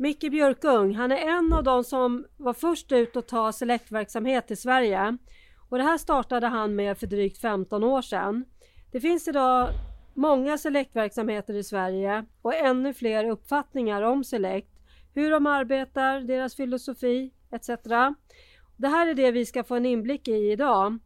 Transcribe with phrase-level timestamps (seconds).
[0.00, 4.56] Micke Björkung, han är en av de som var först ut att ta selektverksamhet i
[4.56, 5.16] Sverige.
[5.68, 8.44] Och det här startade han med för drygt 15 år sedan.
[8.92, 9.68] Det finns idag
[10.14, 14.70] många selektverksamheter i Sverige och ännu fler uppfattningar om selekt.
[15.14, 17.68] Hur de arbetar, deras filosofi etc.
[18.76, 20.98] Det här är det vi ska få en inblick i idag.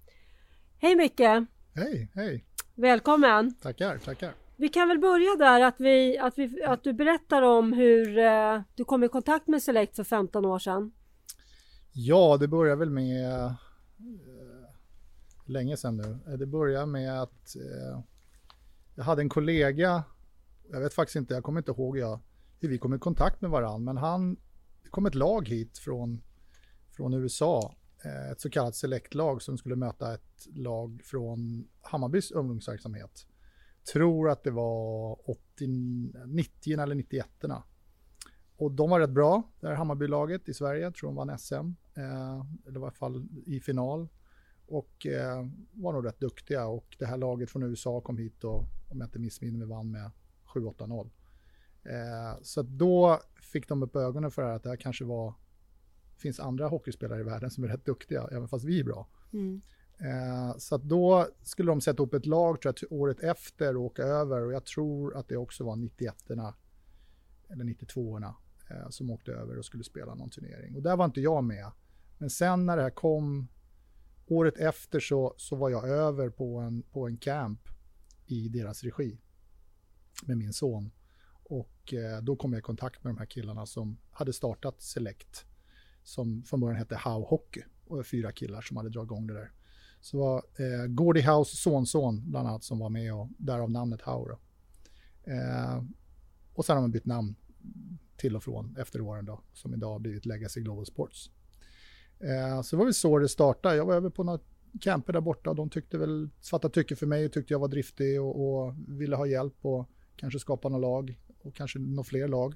[0.79, 1.47] Hej Micke!
[1.75, 2.45] Hej, hej!
[2.75, 3.55] Välkommen!
[3.55, 4.44] Tackar, tackar!
[4.57, 8.61] Vi kan väl börja där att, vi, att, vi, att du berättar om hur eh,
[8.75, 10.93] du kom i kontakt med Select för 15 år sedan.
[11.93, 13.53] Ja, det börjar väl med eh,
[15.47, 16.19] länge sedan nu.
[16.33, 18.01] Eh, det börjar med att eh,
[18.95, 20.05] jag hade en kollega,
[20.71, 22.21] jag vet faktiskt inte, jag kommer inte ihåg jag,
[22.61, 24.37] hur vi kom i kontakt med varandra, men han,
[24.83, 26.23] det kom ett lag hit från,
[26.97, 33.27] från USA, eh, ett så kallat Select-lag som skulle möta ett lag från Hammarbys ungdomsverksamhet
[33.93, 35.67] tror att det var 80,
[36.27, 37.63] 90 eller 91 -erna.
[38.57, 41.55] Och de var rätt bra, det här Hammarbylaget i Sverige, Jag tror de vann SM,
[41.95, 44.09] eh, eller i alla fall i final.
[44.67, 48.59] Och eh, var nog rätt duktiga och det här laget från USA kom hit och
[48.91, 50.11] om jag inte missminner mig vann med
[50.45, 51.11] 7-8-0.
[51.83, 55.35] Eh, så då fick de upp ögonen för det här att det här kanske var,
[56.17, 59.09] finns andra hockeyspelare i världen som är rätt duktiga, även fast vi är bra.
[59.33, 59.63] Mm.
[59.99, 64.03] Eh, så då skulle de sätta upp ett lag tror jag, året efter och åka
[64.03, 68.35] över och jag tror att det också var 91 eller 92orna
[68.71, 70.77] eh, som åkte över och skulle spela någon turnering.
[70.77, 71.71] Och där var inte jag med.
[72.19, 73.49] Men sen när det här kom
[74.27, 77.69] året efter så, så var jag över på en, på en camp
[78.27, 79.21] i deras regi
[80.25, 80.91] med min son.
[81.45, 85.45] Och eh, då kom jag i kontakt med de här killarna som hade startat Select
[86.03, 89.53] som från början hette How Hockey och fyra killar som hade dragit igång det där.
[90.05, 94.37] Så var eh, Gordie House sonson bland annat som var med och därav namnet Howe.
[95.25, 95.83] Eh,
[96.55, 97.35] och sen har man bytt namn
[98.17, 101.31] till och från efter åren då, som idag har blivit Legacy Global Sports.
[102.21, 103.77] Eh, så det var väl så det startade.
[103.77, 104.39] Jag var över på några
[104.81, 107.69] camper där borta och de tyckte väl, svarta tycke för mig och tyckte jag var
[107.69, 112.29] driftig och, och ville ha hjälp och kanske skapa några lag och kanske några fler
[112.29, 112.55] lag.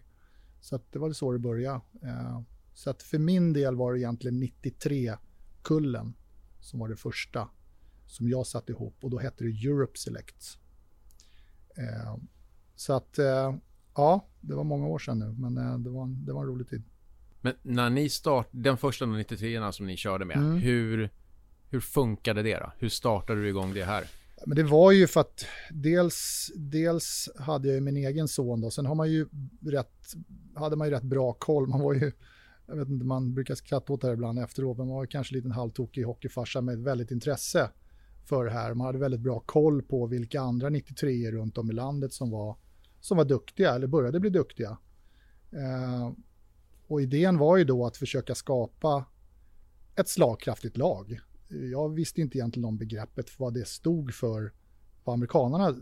[0.61, 1.81] Så att det var så det började.
[2.03, 2.41] Eh,
[2.75, 6.15] så att för min del var det egentligen 93-kullen
[6.61, 7.49] som var det första
[8.07, 10.59] som jag satte ihop och då hette det Europe Select.
[11.77, 12.17] Eh,
[12.77, 13.55] så att eh,
[13.95, 16.49] ja, det var många år sedan nu, men eh, det, var en, det var en
[16.49, 16.83] rolig tid.
[17.41, 20.59] Men när ni startade, den första 93 som ni körde med, mm.
[20.59, 21.11] hur,
[21.71, 22.73] hur funkade det då?
[22.79, 24.05] Hur startade du igång det här?
[24.47, 28.71] Men det var ju för att dels, dels hade jag ju min egen son då,
[28.71, 29.29] sen har man ju
[29.67, 30.15] rätt,
[30.55, 31.67] hade man ju rätt bra koll.
[31.67, 32.13] Man var ju
[32.69, 35.35] jag vet inte, man brukar skratta åt det här ibland efteråt, men man var kanske
[35.35, 37.71] en liten halvtokig hockeyfarsa med ett väldigt intresse
[38.25, 38.75] för det här.
[38.75, 42.57] Man hade väldigt bra koll på vilka andra 93 runt om i landet som var,
[43.01, 44.79] som var duktiga eller började bli duktiga.
[45.51, 46.13] Eh,
[46.87, 49.05] och idén var ju då att försöka skapa
[49.97, 51.21] ett slagkraftigt lag.
[51.73, 54.53] Jag visste inte egentligen om begreppet, vad det stod för,
[55.05, 55.77] vad amerikanerna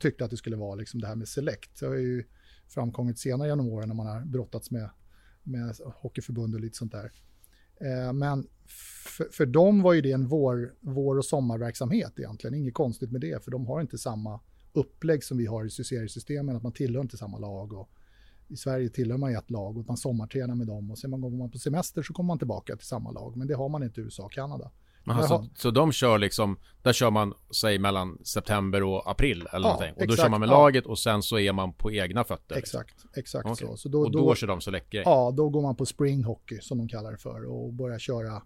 [0.00, 1.80] tyckte att det skulle vara, liksom det här med select.
[1.80, 2.24] Det har ju
[2.68, 4.90] framkommit senare genom åren när man har brottats med
[5.42, 7.12] med hockeyförbund och lite sånt där.
[7.80, 8.46] Eh, men
[9.16, 13.20] för, för dem var ju det en vår, vår och sommarverksamhet egentligen, inget konstigt med
[13.20, 14.40] det, för de har inte samma
[14.72, 17.72] upplägg som vi har i seriesystemen, att man tillhör inte samma lag.
[17.72, 17.90] Och
[18.48, 21.50] I Sverige tillhör man ett lag och man sommartränar med dem och sen går man
[21.50, 24.04] på semester så kommer man tillbaka till samma lag, men det har man inte i
[24.04, 24.70] USA och Kanada.
[25.06, 29.68] Aha, så, så de kör liksom, där kör man, säg mellan september och april eller
[29.68, 29.92] ja, någonting.
[29.92, 30.52] Och exakt, då kör man med ja.
[30.52, 32.56] laget och sen så är man på egna fötter.
[32.56, 33.66] Exakt, exakt okay.
[33.66, 33.76] så.
[33.76, 36.24] så då, och då, då kör de så läcker Ja, då går man på spring
[36.24, 38.42] hockey som de kallar det för och börjar köra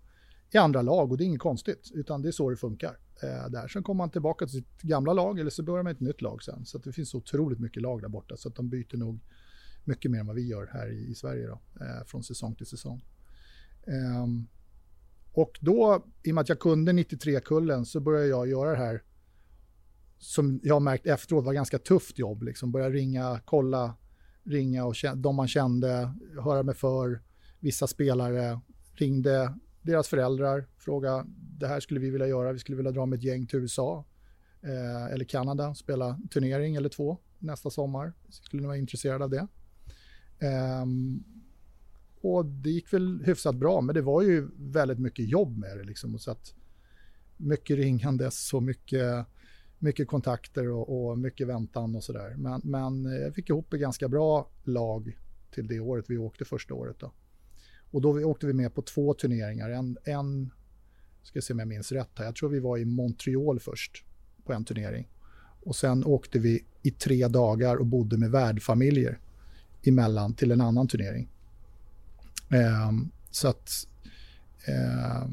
[0.50, 2.98] i andra lag och det är inget konstigt, utan det är så det funkar.
[3.22, 3.68] Eh, där.
[3.68, 6.42] Sen kommer man tillbaka till sitt gamla lag eller så börjar man ett nytt lag
[6.42, 6.66] sen.
[6.66, 9.20] Så det finns otroligt mycket lag där borta så att de byter nog
[9.84, 12.66] mycket mer än vad vi gör här i, i Sverige då, eh, från säsong till
[12.66, 13.04] säsong.
[13.86, 14.48] Um,
[15.36, 19.02] och då, i och med att jag kunde 93-kullen, så började jag göra det här
[20.18, 22.42] som jag har märkt efteråt var ganska tufft jobb.
[22.42, 22.72] Liksom.
[22.72, 23.94] Börja ringa, kolla,
[24.44, 26.12] ringa och de man kände,
[26.44, 27.22] höra mig för.
[27.60, 28.60] Vissa spelare
[28.94, 31.26] ringde deras föräldrar, fråga
[31.58, 34.04] det här skulle vi vilja göra, vi skulle vilja dra med ett gäng till USA
[34.62, 38.12] eh, eller Kanada, spela turnering eller två nästa sommar.
[38.28, 39.46] Skulle ni vara intresserade av det?
[40.82, 41.24] Um,
[42.26, 45.84] och det gick väl hyfsat bra, men det var ju väldigt mycket jobb med det.
[45.84, 46.54] Liksom, så att
[47.36, 49.26] mycket ringandes och mycket,
[49.78, 52.34] mycket kontakter och, och mycket väntan och sådär.
[52.36, 55.18] Men, men eh, jag fick ihop ett ganska bra lag
[55.54, 56.96] till det året vi åkte första året.
[56.98, 57.12] Då.
[57.90, 59.70] Och då åkte vi med på två turneringar.
[59.70, 60.50] En, en
[61.22, 64.04] ska se om jag minns rätt här, jag tror vi var i Montreal först
[64.44, 65.08] på en turnering.
[65.62, 69.18] Och sen åkte vi i tre dagar och bodde med värdfamiljer
[69.82, 71.28] emellan till en annan turnering.
[72.50, 72.92] Eh,
[73.30, 73.86] så att
[74.66, 75.28] eh,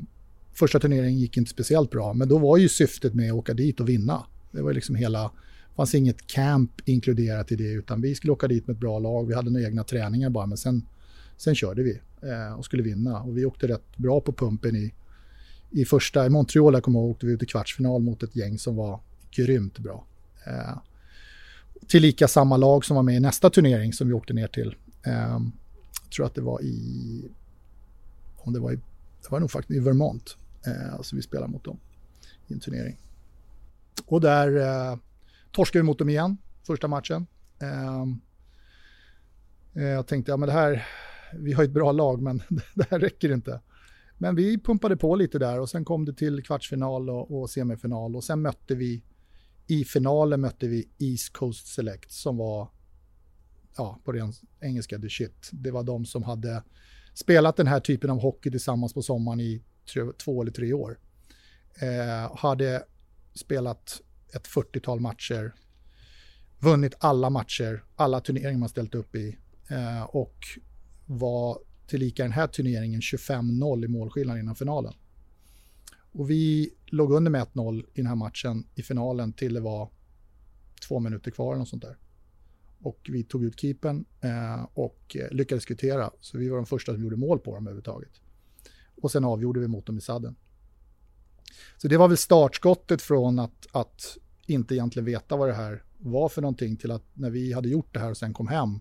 [0.53, 3.79] första turneringen gick inte speciellt bra, men då var ju syftet med att åka dit
[3.79, 4.25] och vinna.
[4.51, 5.31] Det var liksom hela,
[5.75, 9.27] fanns inget camp inkluderat i det, utan vi skulle åka dit med ett bra lag.
[9.27, 10.85] Vi hade några egna träningar bara, men sen,
[11.37, 13.21] sen körde vi eh, och skulle vinna.
[13.21, 14.93] Och vi åkte rätt bra på pumpen i,
[15.71, 18.57] i första, i Montreal, jag kommer ihåg, åkte vi ut i kvartsfinal mot ett gäng
[18.57, 18.99] som var
[19.31, 20.05] grymt bra.
[20.47, 20.77] Eh,
[21.87, 24.75] tillika samma lag som var med i nästa turnering som vi åkte ner till.
[25.05, 25.39] Eh,
[26.13, 27.23] tror att det var i,
[28.37, 28.75] om det var i,
[29.21, 30.37] det var nog faktiskt i Vermont.
[30.67, 31.79] Eh, alltså vi spelade mot dem
[32.47, 32.97] i en turnering.
[34.05, 34.97] Och där eh,
[35.51, 36.37] torskade vi mot dem igen,
[36.67, 37.27] första matchen.
[37.59, 38.01] Eh,
[39.73, 40.87] eh jag tänkte, ja men det här,
[41.33, 42.41] vi har ett bra lag men
[42.73, 43.61] det här räcker inte.
[44.17, 48.15] Men vi pumpade på lite där och sen kom det till kvartsfinal och, och semifinal
[48.15, 49.03] och sen mötte vi
[49.67, 52.67] i finalen mötte vi East Coast Select som var,
[53.77, 55.49] ja, på ren engelska, the shit.
[55.51, 56.63] Det var de som hade
[57.13, 59.63] spelat den här typen av hockey tillsammans på sommaren i
[60.23, 60.99] två eller tre år.
[61.81, 62.83] Eh, hade
[63.33, 64.01] spelat
[64.35, 65.53] ett 40-tal matcher,
[66.59, 69.37] vunnit alla matcher, alla turneringar man ställt upp i
[69.69, 70.37] eh, och
[71.05, 74.93] var tillika den här turneringen 25-0 i målskillnad innan finalen.
[76.11, 79.89] Och vi låg under med 1-0 i den här matchen i finalen till det var
[80.87, 81.97] två minuter kvar eller något sånt där.
[82.83, 86.11] Och vi tog ut keepern eh, och eh, lyckades kvittera.
[86.19, 88.11] Så vi var de första som gjorde mål på dem överhuvudtaget.
[89.01, 90.35] Och sen avgjorde vi mot dem i sadden.
[91.77, 96.29] Så det var väl startskottet från att, att inte egentligen veta vad det här var
[96.29, 98.79] för någonting till att när vi hade gjort det här och sen kom hem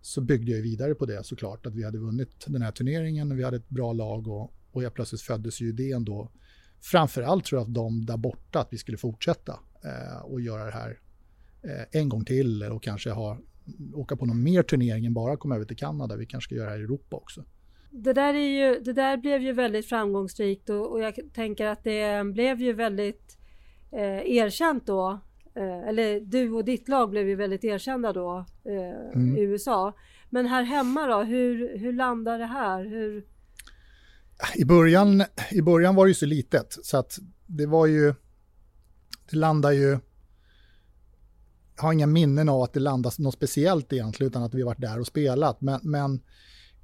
[0.00, 1.66] så byggde jag vidare på det såklart.
[1.66, 4.82] Att vi hade vunnit den här turneringen och vi hade ett bra lag och, och
[4.82, 6.30] helt plötsligt föddes ju idén då.
[6.80, 10.72] Framförallt tror jag att de där borta, att vi skulle fortsätta eh, och göra det
[10.72, 10.98] här
[11.90, 13.38] en gång till och kanske ha,
[13.94, 16.16] åka på någon mer turnering än bara komma över till Kanada.
[16.16, 17.44] Vi kanske ska göra det här i Europa också.
[17.90, 21.84] Det där, är ju, det där blev ju väldigt framgångsrikt och, och jag tänker att
[21.84, 23.38] det blev ju väldigt
[23.92, 25.20] eh, erkänt då.
[25.54, 29.36] Eh, eller du och ditt lag blev ju väldigt erkända då eh, mm.
[29.36, 29.92] i USA.
[30.30, 32.84] Men här hemma då, hur, hur landar det här?
[32.84, 33.24] Hur,
[34.54, 38.14] i början, I början var det ju så litet så att det var ju,
[39.30, 39.98] det landar ju,
[41.82, 45.00] har inga minnen av att det landas något speciellt egentligen utan att vi varit där
[45.00, 45.60] och spelat.
[45.60, 46.20] Men, men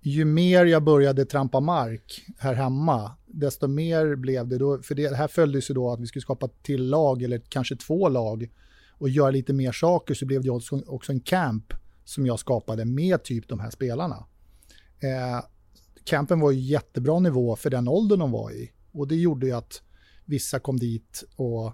[0.00, 5.16] ju mer jag började trampa mark här hemma, desto mer blev det då, för det
[5.16, 8.50] här följdes ju då att vi skulle skapa till lag eller kanske två lag
[8.92, 10.50] och göra lite mer saker så blev det
[10.86, 11.72] också en camp
[12.04, 14.26] som jag skapade med typ de här spelarna.
[15.00, 15.44] Eh,
[16.04, 18.72] campen var ju jättebra nivå för den åldern de var i.
[18.92, 19.82] Och det gjorde ju att
[20.24, 21.72] vissa kom dit och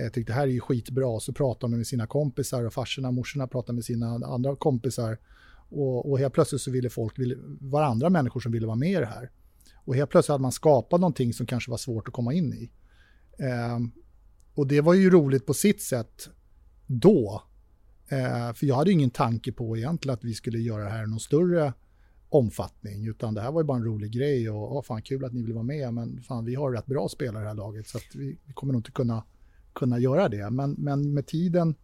[0.00, 1.20] eh, tyckte det här är ju skitbra.
[1.20, 5.18] Så pratade de med sina kompisar och farsorna och morsorna pratade med sina andra kompisar.
[5.68, 8.90] Och, och helt plötsligt så ville folk, ville, var andra människor som ville vara med
[8.90, 9.30] i det här.
[9.84, 12.70] Och helt plötsligt hade man skapat någonting som kanske var svårt att komma in i.
[13.38, 13.78] Eh,
[14.54, 16.28] och det var ju roligt på sitt sätt
[16.86, 17.42] då.
[18.08, 21.20] Eh, för jag hade ingen tanke på egentligen att vi skulle göra det här någon
[21.20, 21.72] större
[22.28, 25.32] omfattning, utan det här var ju bara en rolig grej och oh, fan kul att
[25.32, 27.88] ni vill vara med, men fan vi har rätt bra spelare i det här laget
[27.88, 29.24] så att vi, vi kommer nog inte kunna,
[29.72, 30.50] kunna göra det.
[30.50, 31.74] Men, men med tiden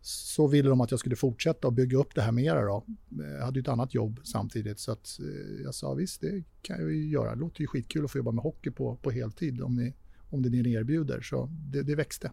[0.00, 2.84] så ville de att jag skulle fortsätta och bygga upp det här mera då.
[3.08, 6.80] Jag hade ju ett annat jobb samtidigt så att eh, jag sa visst, det kan
[6.80, 7.34] jag ju göra.
[7.34, 9.94] Det låter ju skitkul att få jobba med hockey på, på heltid om, ni,
[10.30, 12.32] om det ni erbjuder, så det, det växte.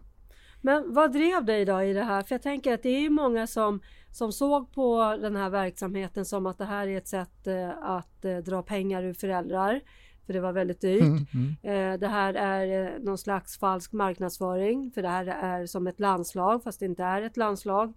[0.60, 2.22] Men vad drev dig då i det här?
[2.22, 6.24] För jag tänker att det är ju många som, som såg på den här verksamheten
[6.24, 9.80] som att det här är ett sätt eh, att eh, dra pengar ur föräldrar.
[10.26, 11.02] För det var väldigt dyrt.
[11.02, 11.92] Mm, mm.
[11.94, 14.90] Eh, det här är någon slags falsk marknadsföring.
[14.94, 17.92] För det här är som ett landslag fast det inte är ett landslag.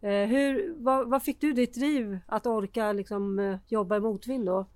[0.00, 4.66] Hur, vad, vad fick du ditt driv att orka liksom, jobba i motvind då?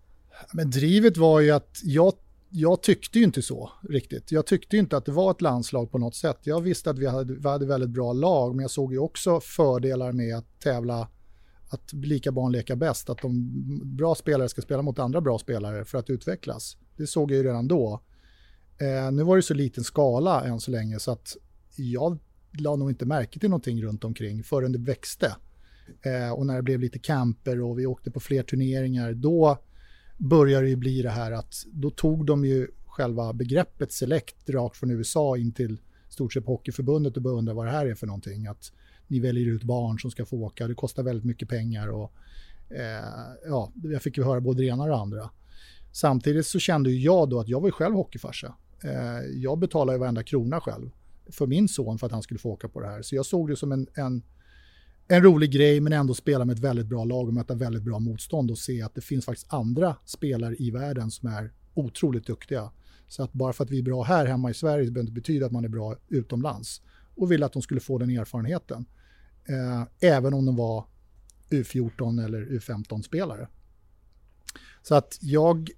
[0.53, 2.13] Men drivet var ju att jag
[2.51, 4.33] jag tyckte ju inte så riktigt.
[4.33, 6.39] Jag tyckte inte att det var ett landslag på något sätt.
[6.43, 9.41] Jag visste att vi hade, vi hade väldigt bra lag, men jag såg ju också
[9.41, 11.09] fördelar med att tävla,
[11.69, 13.51] att lika barn leka bäst, att de
[13.97, 16.77] bra spelare ska spela mot andra bra spelare för att utvecklas.
[16.97, 18.03] Det såg jag ju redan då.
[18.79, 21.37] Eh, nu var det så liten skala än så länge så att
[21.77, 22.19] jag
[22.59, 25.37] la nog inte märke till någonting runt omkring förrän det växte.
[26.03, 29.59] Eh, och när det blev lite camper och vi åkte på fler turneringar, då
[30.19, 34.77] började det ju bli det här att då tog de ju själva begreppet select rakt
[34.77, 38.07] från USA in till stort sett Hockeyförbundet och började undra vad det här är för
[38.07, 38.47] någonting.
[38.47, 38.73] Att
[39.09, 42.13] ni väljer ut barn som ska få åka, det kostar väldigt mycket pengar och
[42.71, 45.31] eh, ja, jag fick ju höra både det ena och det andra.
[45.93, 48.55] Samtidigt så kände jag då att jag var ju själv hockeyfarsa.
[48.85, 50.91] Eh, jag betalade ju varenda krona själv
[51.31, 53.03] för min son för att han skulle få åka på det här.
[53.03, 54.23] Så jag såg det som en, en
[55.11, 57.99] en rolig grej men ändå spela med ett väldigt bra lag och möta väldigt bra
[57.99, 62.71] motstånd och se att det finns faktiskt andra spelare i världen som är otroligt duktiga.
[63.09, 65.13] Så att bara för att vi är bra här hemma i Sverige behöver det inte
[65.13, 66.83] betyda att man är bra utomlands.
[67.15, 68.87] Och ville att de skulle få den erfarenheten.
[69.49, 70.85] Eh, även om de var
[71.51, 73.49] U14 eller U15-spelare.
[74.83, 75.71] Så att jag,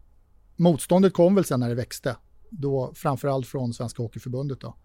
[0.56, 2.16] motståndet kom väl sen när det växte.
[2.50, 4.76] Då framförallt från Svenska Hockeyförbundet då.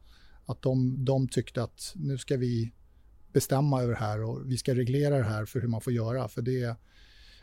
[0.46, 2.74] Att de, de tyckte att nu ska vi
[3.34, 6.28] bestämma över det här och vi ska reglera det här för hur man får göra.
[6.28, 6.76] För det är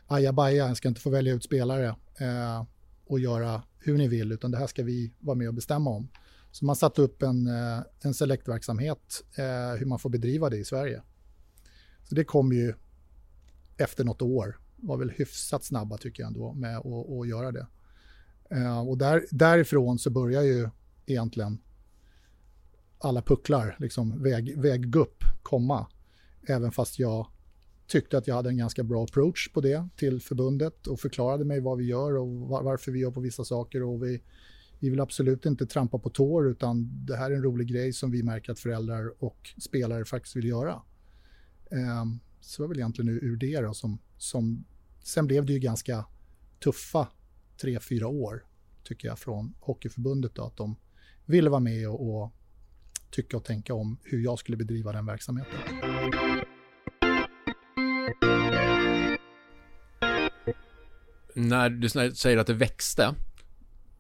[0.07, 1.87] ajabaja, en ska inte få välja ut spelare
[2.19, 2.65] eh,
[3.07, 6.09] och göra hur ni vill, utan det här ska vi vara med och bestämma om.
[6.51, 10.65] Så man satte upp en, eh, en selektverksamhet, eh, hur man får bedriva det i
[10.65, 11.03] Sverige.
[12.13, 12.75] Så det kom ju
[13.77, 17.67] efter något år, var väl hyfsat snabba tycker jag ändå med att, att göra det.
[18.55, 20.69] Uh, och där, därifrån så börjar ju
[21.07, 21.59] egentligen
[22.99, 25.87] alla pucklar, liksom väg, väggupp, komma.
[26.49, 27.27] Även fast jag
[27.87, 31.61] tyckte att jag hade en ganska bra approach på det till förbundet och förklarade mig
[31.61, 33.83] vad vi gör och varför vi gör på vissa saker.
[33.83, 34.23] Och vi,
[34.79, 38.11] vi vill absolut inte trampa på tår utan det här är en rolig grej som
[38.11, 40.83] vi märker att föräldrar och spelare faktiskt vill göra.
[41.73, 44.65] Um, så det var väl egentligen ur det då som, som...
[45.03, 46.05] Sen blev det ju ganska
[46.65, 47.09] tuffa
[47.61, 48.45] tre, fyra år
[48.83, 50.77] tycker jag från Hockeyförbundet då, att de
[51.27, 52.33] ville vara med och, och
[53.11, 55.59] tycka och tänka om hur jag skulle bedriva den verksamheten.
[61.35, 63.15] När du säger att det växte,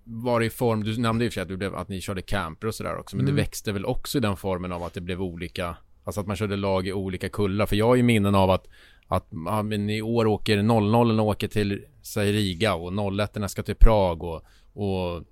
[0.05, 2.67] var det i form, du nämnde ju för att, du blev, att ni körde camper
[2.67, 3.37] och sådär också, men mm.
[3.37, 6.37] det växte väl också i den formen av att det blev olika, alltså att man
[6.37, 7.67] körde lag i olika kullar.
[7.67, 8.69] För jag har ju minnen av att,
[9.07, 13.75] att ja, men i år åker 00 åker till, säg Riga och 01 ska till
[13.75, 14.43] Prag och,
[14.73, 15.23] och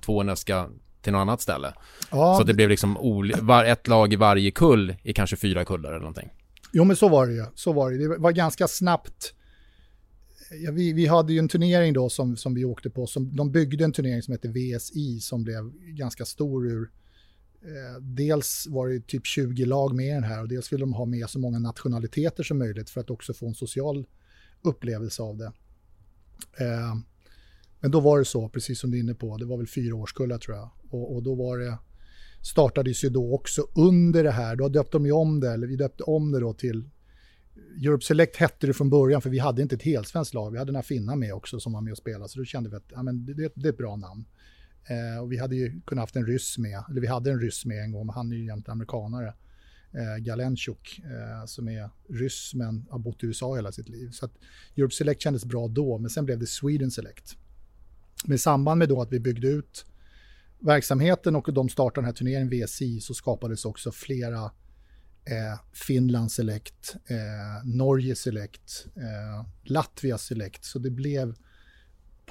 [0.00, 0.68] 02 ska
[1.02, 1.74] till något annat ställe.
[2.10, 2.34] Ja.
[2.34, 2.96] Så att det blev liksom
[3.40, 6.30] var, ett lag i varje kull i kanske fyra kullar eller någonting.
[6.72, 7.44] Jo men så var det ju.
[7.54, 7.98] Så var det.
[7.98, 9.34] det var ganska snabbt.
[10.64, 13.06] Ja, vi, vi hade ju en turnering då som, som vi åkte på.
[13.06, 16.90] Som, de byggde en turnering som hette VSI som blev ganska stor ur
[17.64, 20.92] eh, dels var det typ 20 lag med i den här och dels ville de
[20.92, 24.06] ha med så många nationaliteter som möjligt för att också få en social
[24.62, 25.52] upplevelse av det.
[26.64, 26.94] Eh,
[27.80, 29.94] men då var det så, precis som du är inne på, det var väl fyra
[29.94, 30.70] årskullar tror jag.
[30.90, 31.78] Och, och då var det,
[32.42, 35.76] startades ju då också under det här, då döpte de ju om det, eller vi
[35.76, 36.88] döpte om det då till
[37.76, 40.72] Europe Select hette det från början för vi hade inte ett helsvenskt lag, vi hade
[40.72, 43.02] några finnar med också som var med och spelade, så då kände vi att ja,
[43.02, 44.24] men det, det är ett bra namn.
[44.86, 47.64] Eh, och vi hade ju kunnat haft en ryss med, eller vi hade en ryss
[47.64, 49.34] med en gång, men han är ju jämte amerikanare.
[49.94, 54.10] Eh, Galenchuk, eh, som är ryss men har bott i USA hela sitt liv.
[54.10, 54.32] Så att
[54.76, 57.36] Europe Select kändes bra då, men sen blev det Sweden Select.
[58.24, 59.86] Men i samband med då att vi byggde ut
[60.58, 64.44] verksamheten och de startade den här turneringen VSI så skapades också flera
[65.24, 70.64] eh, Finland Select, eh, Norge Select, eh, Latvia Select.
[70.64, 71.34] Så det blev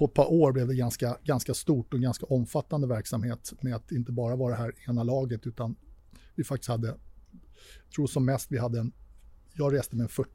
[0.01, 3.91] på ett par år blev det ganska, ganska stort och ganska omfattande verksamhet med att
[3.91, 5.75] inte bara vara det här ena laget utan
[6.36, 8.91] vi faktiskt hade, jag tror som mest vi hade en,
[9.53, 10.29] jag reste med 40,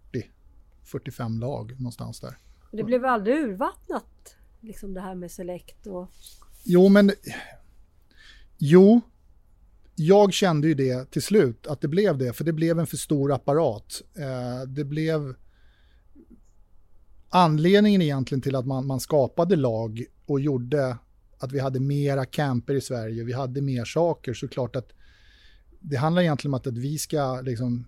[0.83, 2.39] 45 lag någonstans där.
[2.73, 6.09] Det blev aldrig urvattnat, liksom det här med Select och...
[6.65, 7.11] Jo, men
[8.59, 9.01] Jo,
[9.95, 12.97] jag kände ju det till slut, att det blev det, för det blev en för
[12.97, 14.03] stor apparat.
[14.15, 15.35] Eh, det blev
[17.29, 20.99] anledningen egentligen till att man, man skapade lag och gjorde
[21.39, 24.93] att vi hade mera camper i Sverige, vi hade mer saker, så klart att
[25.81, 27.85] det handlar egentligen om att, att vi ska liksom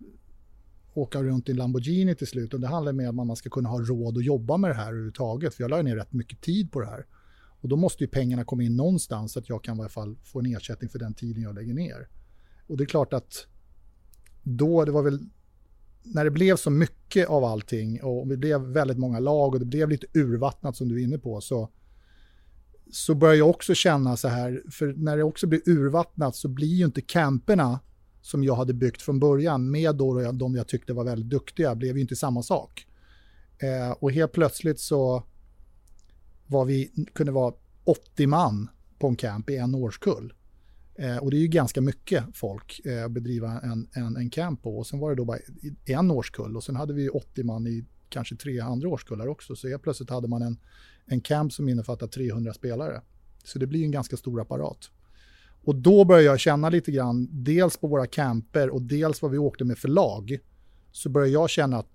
[0.94, 3.50] åka runt i en Lamborghini till slut och det handlar mer om att man ska
[3.50, 6.40] kunna ha råd att jobba med det här överhuvudtaget, för jag la ner rätt mycket
[6.40, 7.06] tid på det här.
[7.60, 10.16] Och då måste ju pengarna komma in någonstans så att jag kan i alla fall
[10.22, 12.08] få en ersättning för den tiden jag lägger ner.
[12.66, 13.46] Och det är klart att
[14.42, 15.20] då, det var väl
[16.14, 19.66] när det blev så mycket av allting och det blev väldigt många lag och det
[19.66, 21.68] blev lite urvattnat som du är inne på så
[22.92, 26.74] så börjar jag också känna så här, för när det också blir urvattnat så blir
[26.74, 27.80] ju inte camperna
[28.20, 31.96] som jag hade byggt från början med då de jag tyckte var väldigt duktiga blev
[31.96, 32.86] ju inte samma sak.
[33.58, 35.22] Eh, och helt plötsligt så
[36.46, 40.32] var vi, kunde vara 80 man på en camp i en årskull.
[40.98, 44.62] Eh, och det är ju ganska mycket folk eh, att bedriva en, en, en camp
[44.62, 44.78] på.
[44.78, 45.38] Och sen var det då bara
[45.84, 49.56] en årskull och sen hade vi 80 man i kanske tre andra årskullar också.
[49.56, 50.58] Så helt plötsligt hade man en,
[51.06, 53.02] en camp som innefattar 300 spelare.
[53.44, 54.90] Så det blir en ganska stor apparat.
[55.64, 59.38] Och då började jag känna lite grann, dels på våra camper och dels vad vi
[59.38, 60.38] åkte med för lag,
[60.92, 61.90] så började jag känna att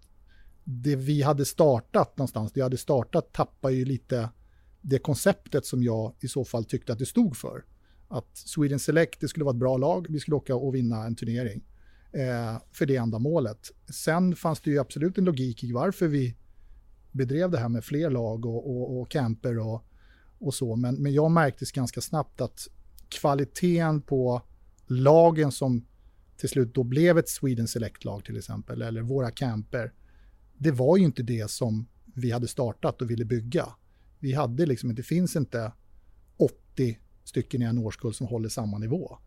[0.64, 4.30] det vi hade startat någonstans, det jag hade startat tappar ju lite
[4.82, 7.64] det konceptet som jag i så fall tyckte att det stod för.
[8.14, 11.16] Att Sweden Select, det skulle vara ett bra lag, vi skulle åka och vinna en
[11.16, 11.64] turnering
[12.12, 13.72] eh, för det enda målet.
[13.90, 16.36] Sen fanns det ju absolut en logik i varför vi
[17.12, 19.86] bedrev det här med fler lag och, och, och camper och,
[20.40, 20.76] och så.
[20.76, 22.68] Men, men jag märkte ganska snabbt att
[23.10, 24.42] kvaliteten på
[24.88, 25.86] lagen som
[26.38, 29.94] till slut då blev ett Sweden Select-lag till exempel, eller våra camper,
[30.58, 33.68] det var ju inte det som vi hade startat och ville bygga.
[34.20, 35.72] Vi hade liksom, det finns inte
[36.38, 39.18] 80 stycken i en årskull som håller samma nivå.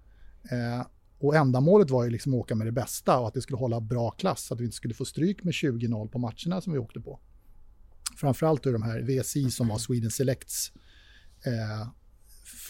[0.51, 0.87] Eh,
[1.19, 3.81] och ändamålet var ju liksom att åka med det bästa och att det skulle hålla
[3.81, 6.79] bra klass, så att vi inte skulle få stryk med 20-0 på matcherna som vi
[6.79, 7.21] åkte på.
[8.17, 10.73] Framförallt ur de här VSI som var Sweden Selects
[11.47, 11.89] eh,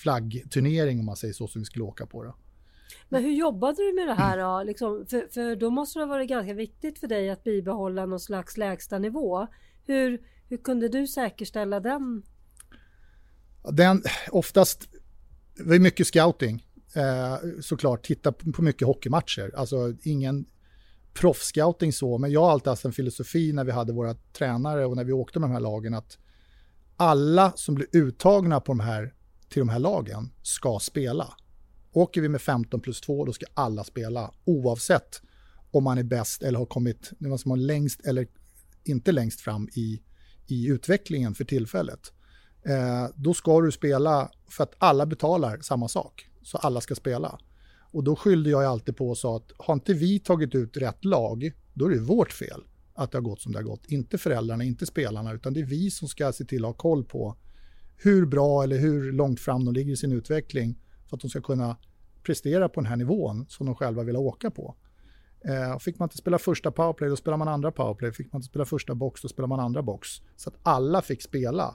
[0.02, 2.22] flaggturnering om man säger så, som vi skulle åka på.
[2.22, 2.36] Då.
[3.08, 4.62] Men hur jobbade du med det här då?
[4.62, 8.20] Liksom, för, för då måste det ha varit ganska viktigt för dig att bibehålla någon
[8.20, 9.46] slags lägsta nivå.
[9.86, 12.22] Hur, hur kunde du säkerställa den?
[13.72, 14.88] Den, oftast,
[15.56, 18.06] det var mycket scouting eh, såklart.
[18.06, 19.52] Titta på mycket hockeymatcher.
[19.56, 20.46] Alltså ingen
[21.14, 24.96] proffscouting så, men jag har alltid haft en filosofi när vi hade våra tränare och
[24.96, 26.18] när vi åkte med de här lagen att
[26.96, 29.14] alla som blir uttagna på de här,
[29.48, 31.34] till de här lagen ska spela.
[31.92, 35.22] Åker vi med 15 plus 2 då ska alla spela oavsett
[35.70, 38.26] om man är bäst eller har kommit man som har längst eller
[38.84, 40.02] inte längst fram i,
[40.46, 42.12] i utvecklingen för tillfället.
[42.66, 47.38] Eh, då ska du spela för att alla betalar samma sak, så alla ska spela.
[47.90, 51.04] Och då skyllde jag alltid på och sa att har inte vi tagit ut rätt
[51.04, 53.86] lag, då är det vårt fel att det har gått som det har gått.
[53.86, 57.04] Inte föräldrarna, inte spelarna, utan det är vi som ska se till att ha koll
[57.04, 57.36] på
[57.96, 61.40] hur bra eller hur långt fram de ligger i sin utveckling för att de ska
[61.40, 61.76] kunna
[62.22, 64.76] prestera på den här nivån som de själva vill åka på.
[65.44, 68.12] Eh, fick man inte spela första powerplay, då spelar man andra powerplay.
[68.12, 70.08] Fick man inte spela första box, då spelar man andra box.
[70.36, 71.74] Så att alla fick spela.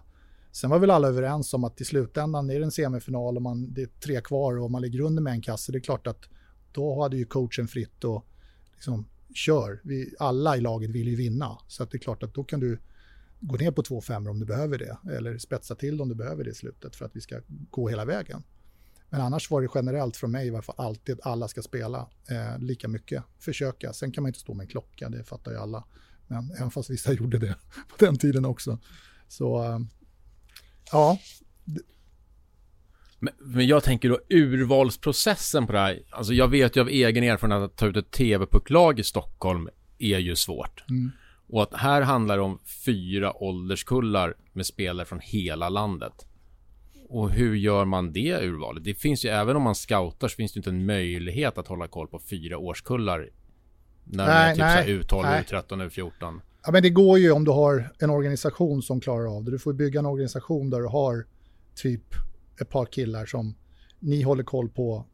[0.52, 3.74] Sen var väl alla överens om att i slutändan är det en semifinal och man,
[3.74, 5.72] det är tre kvar och man ligger under med en kasse.
[5.72, 6.30] Det är klart att
[6.72, 8.26] då hade ju coachen fritt och
[8.74, 9.82] liksom, kör.
[9.84, 11.58] Vi, alla i laget vill ju vinna.
[11.68, 12.80] Så att det är klart att då kan du
[13.40, 14.98] gå ner på två femmor om du behöver det.
[15.12, 18.06] Eller spetsa till om du behöver det i slutet för att vi ska gå hela
[18.06, 18.44] vägen.
[19.10, 22.10] Men annars var det generellt från mig i varje fall alltid att alla ska spela
[22.30, 23.24] eh, lika mycket.
[23.40, 23.94] Försöka.
[23.94, 25.84] Sen kan man inte stå med en klocka, det fattar ju alla.
[26.28, 27.56] Men även fast vissa gjorde det
[27.90, 28.80] på den tiden också.
[29.28, 29.80] Så eh,
[30.92, 31.18] ja.
[33.20, 36.02] Men, men, jag tänker då urvalsprocessen på det här.
[36.10, 40.20] Alltså jag vet ju av egen erfarenhet att ta ut ett TV-pucklag i Stockholm är
[40.20, 40.84] ju svårt.
[40.90, 41.12] Mm.
[41.48, 46.26] Och att här handlar det om fyra ålderskullar med spelare från hela landet.
[47.10, 48.84] Och hur gör man det urvalet?
[48.84, 51.88] Det finns ju, även om man scoutar så finns det inte en möjlighet att hålla
[51.88, 53.30] koll på fyra årskullar.
[54.04, 56.42] När nej, det är typ nej, U12, U13, U14.
[56.66, 59.52] Ja, men det går ju om du har en organisation som klarar av det.
[59.52, 61.26] Du får bygga en organisation där du har
[61.76, 62.04] typ
[62.62, 63.56] ett par killar som
[64.00, 65.06] ni håller koll på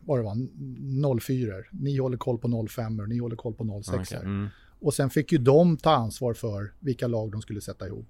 [0.00, 4.12] vad det var, 04 Ni håller koll på 05 och ni håller koll på 06
[4.12, 4.24] okay.
[4.24, 4.48] mm.
[4.80, 8.08] Och sen fick ju de ta ansvar för vilka lag de skulle sätta ihop.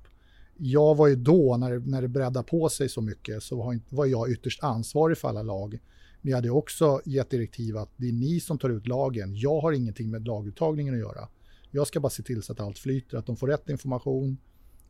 [0.57, 4.07] Jag var ju då, när, när det breddade på sig så mycket, så var, var
[4.07, 5.79] jag ytterst ansvarig för alla lag.
[6.23, 9.37] Men jag hade också gett direktiv att det är ni som tar ut lagen.
[9.37, 11.29] Jag har ingenting med laguttagningen att göra.
[11.75, 14.39] Jag ska bara se till så att allt flyter, att de får rätt information.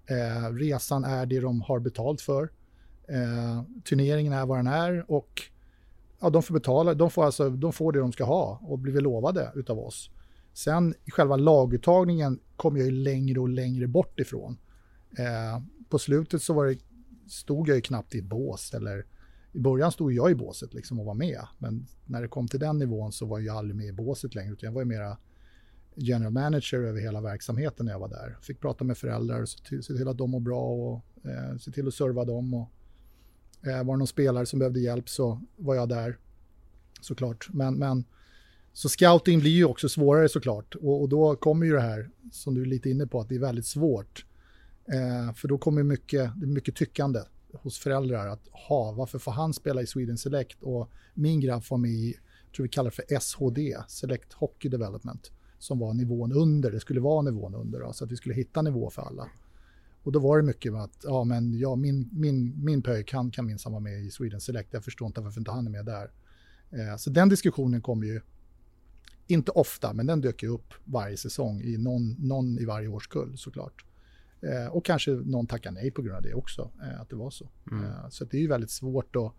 [0.07, 2.51] Eh, resan är det de har betalt för.
[3.09, 5.43] Eh, turneringen är vad den är och
[6.21, 6.95] ja, de får betala.
[6.95, 10.11] De får, alltså, de får det de ska ha och blir lovade utav oss.
[10.53, 14.59] Sen själva laguttagningen kom jag ju längre och längre bort ifrån.
[15.19, 16.79] Eh, på slutet så var det,
[17.29, 19.07] stod jag ju knappt i ett bås eller
[19.53, 21.41] i början stod jag i båset liksom och var med.
[21.59, 24.53] Men när det kom till den nivån så var jag aldrig med i båset längre
[24.53, 25.17] utan jag var ju mera
[25.97, 28.37] general manager över hela verksamheten när jag var där.
[28.41, 31.59] Fick prata med föräldrar, och se till, se till att de mår bra och eh,
[31.59, 32.55] se till att serva dem.
[32.55, 32.71] Och,
[33.67, 36.19] eh, var det någon spelare som behövde hjälp så var jag där
[37.01, 37.49] såklart.
[37.53, 38.05] Men, men
[38.73, 42.55] så scouting blir ju också svårare såklart och, och då kommer ju det här som
[42.55, 44.27] du är lite inne på att det är väldigt svårt.
[44.93, 47.21] Eh, för då kommer mycket, mycket tyckande
[47.53, 51.77] hos föräldrar att ha, varför får han spela i Sweden Select och min grabb får
[51.79, 52.17] med i,
[52.57, 55.33] tror vi kallar det för SHD, Select Hockey Development,
[55.65, 58.63] som var nivån under, det skulle vara nivån under, då, så att vi skulle hitta
[58.63, 59.29] nivå för alla.
[60.03, 63.31] Och då var det mycket med att, ja men ja, min, min, min pöjk, han
[63.31, 65.85] kan minsann vara med i Sweden Select, jag förstår inte varför inte han är med
[65.85, 66.11] där.
[66.71, 68.21] Eh, så den diskussionen kommer ju,
[69.27, 73.39] inte ofta, men den dök ju upp varje säsong i någon, någon i varje årskull
[73.39, 73.85] såklart.
[74.41, 77.31] Eh, och kanske någon tackar nej på grund av det också, eh, att det var
[77.31, 77.49] så.
[77.71, 77.85] Mm.
[77.85, 79.33] Eh, så det är ju väldigt svårt att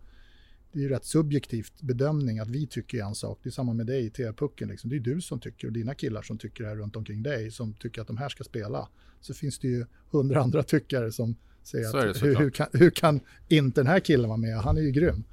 [0.76, 3.40] det är ju rätt subjektivt bedömning att vi tycker en sak.
[3.42, 4.68] Det är samma med dig i TV-pucken.
[4.68, 4.90] Liksom.
[4.90, 7.50] Det är du som tycker och dina killar som tycker det här runt omkring dig
[7.50, 8.88] som tycker att de här ska spela.
[9.20, 13.20] Så finns det ju hundra andra tyckare som säger att hur, hur, kan, hur kan
[13.48, 14.58] inte den här killen vara med?
[14.58, 15.24] Han är ju grym.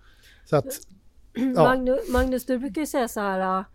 [0.45, 0.65] Så att,
[1.34, 1.63] ja.
[1.63, 3.65] Magnus, Magnus, du brukar ju säga så här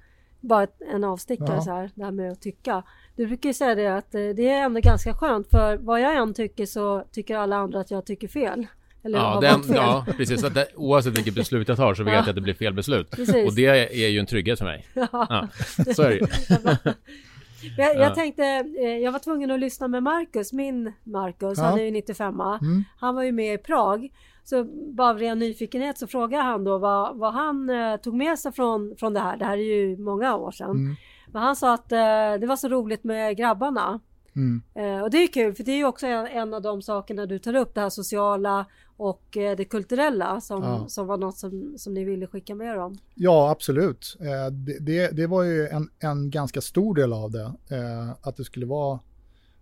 [0.40, 1.62] bara en avstickare ja.
[1.62, 2.82] så här, det här med att tycka.
[3.16, 6.16] Du brukar ju säga det att eh, det är ändå ganska skönt för vad jag
[6.16, 8.66] än tycker så tycker alla andra att jag tycker fel.
[9.02, 10.40] Eller ja, den, ja, precis.
[10.40, 13.10] Så det, oavsett vilket beslut jag tar så vet jag att det blir fel beslut.
[13.10, 13.46] Precis.
[13.46, 13.66] Och det
[14.04, 14.86] är ju en trygghet för mig.
[14.94, 15.48] Ja, ja
[15.94, 16.26] så är det ju.
[17.76, 18.44] Jag, jag, tänkte,
[18.80, 21.64] eh, jag var tvungen att lyssna med Marcus, min Marcus, ja.
[21.64, 22.84] han är ju 95 mm.
[23.00, 24.08] Han var ju med i Prag.
[24.44, 28.38] Så bara av ren nyfikenhet så frågade han då vad, vad han eh, tog med
[28.38, 29.36] sig från, från det här.
[29.36, 30.70] Det här är ju många år sedan.
[30.70, 30.96] Mm.
[31.32, 31.98] Men han sa att eh,
[32.40, 34.00] det var så roligt med grabbarna.
[34.38, 34.62] Mm.
[34.74, 37.26] Eh, och det är kul för det är ju också en, en, av de sakerna
[37.26, 40.88] du tar upp, det här sociala och eh, det kulturella som, ja.
[40.88, 42.98] som var något som, som ni ville skicka med dem.
[43.14, 44.16] Ja, absolut.
[44.20, 47.52] Eh, det, det, det, var ju en, en ganska stor del av det.
[48.22, 48.98] Att det skulle vara,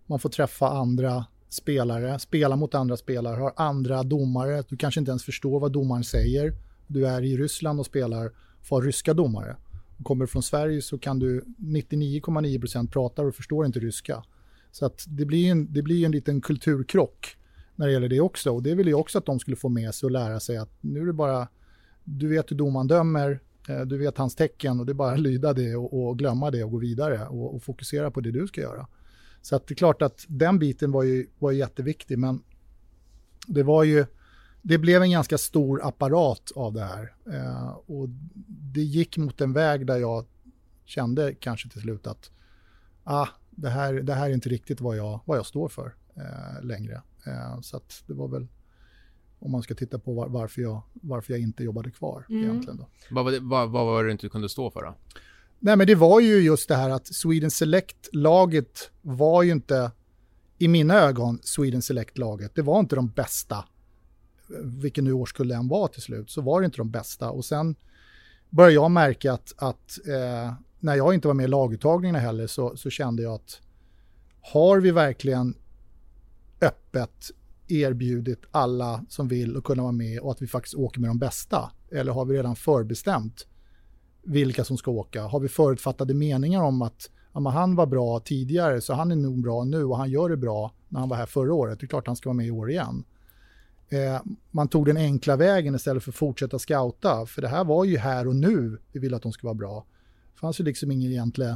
[0.05, 5.11] man får träffa andra spelare, spela mot andra spelare, har andra domare, du kanske inte
[5.11, 6.53] ens förstår vad domaren säger.
[6.87, 9.55] Du är i Ryssland och spelar för ryska domare.
[10.03, 14.23] Kommer du från Sverige så kan du 99,9% prata och förstår inte ryska.
[14.77, 17.37] Så att det blir en, det blir en liten kulturkrock
[17.75, 18.51] när det gäller det också.
[18.51, 20.69] Och det vill jag också att de skulle få med sig och lära sig att
[20.81, 21.47] nu är det bara,
[22.03, 25.19] du vet hur domaren dömer, eh, du vet hans tecken och det är bara att
[25.19, 28.47] lyda det och, och glömma det och gå vidare och, och, fokusera på det du
[28.47, 28.87] ska göra.
[29.41, 32.43] Så att det är klart att den biten var ju, var jätteviktig, men
[33.47, 34.05] det var ju,
[34.61, 37.13] det blev en ganska stor apparat av det här.
[37.33, 38.09] Eh, och
[38.73, 40.25] det gick mot en väg där jag
[40.85, 42.31] kände kanske till slut att
[43.03, 46.65] ah, det, här, det här är inte riktigt vad jag, vad jag står för eh,
[46.65, 47.01] längre.
[47.27, 48.47] Eh, så att det var väl
[49.39, 52.43] om man ska titta på var, varför, jag, varför jag inte jobbade kvar mm.
[52.43, 52.77] egentligen.
[52.77, 52.87] Då.
[53.11, 54.95] Vad, var det, vad, vad var det inte kunde stå för då?
[55.59, 59.91] Nej, men det var ju just det här att Sweden Select-laget var ju inte,
[60.57, 62.55] i mina ögon, Sweden Select-laget.
[62.55, 63.65] Det var inte de bästa,
[64.63, 67.29] vilken nu årskull än var till slut, så var det inte de bästa.
[67.29, 67.75] Och sen
[68.49, 72.77] började jag märka att, att eh, när jag inte var med i laguttagningarna heller så,
[72.77, 73.61] så kände jag att
[74.41, 75.55] har vi verkligen
[76.61, 77.31] öppet
[77.67, 81.19] erbjudit alla som vill att kunna vara med och att vi faktiskt åker med de
[81.19, 81.71] bästa?
[81.91, 83.47] Eller har vi redan förbestämt
[84.23, 85.23] vilka som ska åka?
[85.23, 89.41] Har vi förutfattade meningar om att ja, han var bra tidigare så han är nog
[89.41, 91.79] bra nu och han gör det bra när han var här förra året.
[91.79, 93.03] Det är klart han ska vara med i år igen.
[93.89, 94.21] Eh,
[94.51, 97.25] man tog den enkla vägen istället för att fortsätta scouta.
[97.25, 99.85] För det här var ju här och nu vi ville att de skulle vara bra.
[100.33, 101.47] Det fanns ju liksom ingen egentlig...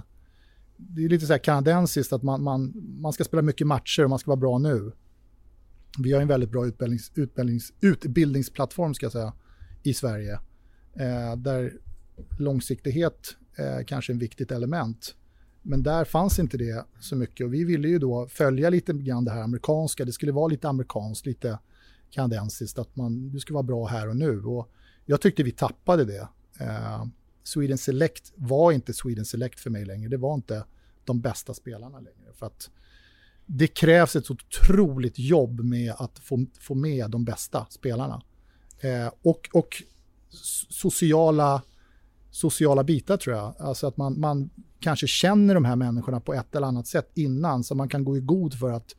[0.77, 4.09] Det är lite så här kanadensiskt att man, man, man ska spela mycket matcher och
[4.09, 4.91] man ska vara bra nu.
[5.99, 9.33] Vi har en väldigt bra utbildnings, utbildnings, utbildningsplattform ska jag säga
[9.83, 10.33] i Sverige.
[10.93, 11.73] Eh, där
[12.39, 15.15] långsiktighet eh, kanske är ett viktigt element.
[15.61, 19.25] Men där fanns inte det så mycket och vi ville ju då följa lite grann
[19.25, 20.05] det här amerikanska.
[20.05, 21.59] Det skulle vara lite amerikanskt, lite
[22.11, 24.43] kanadensiskt, att man, du ska vara bra här och nu.
[24.43, 24.71] Och
[25.05, 26.27] jag tyckte vi tappade det.
[26.59, 27.05] Eh,
[27.43, 30.09] Sweden Select var inte Sweden Select för mig längre.
[30.09, 30.65] Det var inte
[31.05, 32.33] de bästa spelarna längre.
[32.33, 32.69] För att
[33.45, 38.21] det krävs ett så otroligt jobb med att få, få med de bästa spelarna.
[38.79, 39.83] Eh, och, och
[40.69, 41.61] sociala,
[42.31, 43.55] sociala bitar tror jag.
[43.59, 47.63] Alltså att man, man kanske känner de här människorna på ett eller annat sätt innan
[47.63, 48.95] så man kan gå i god för att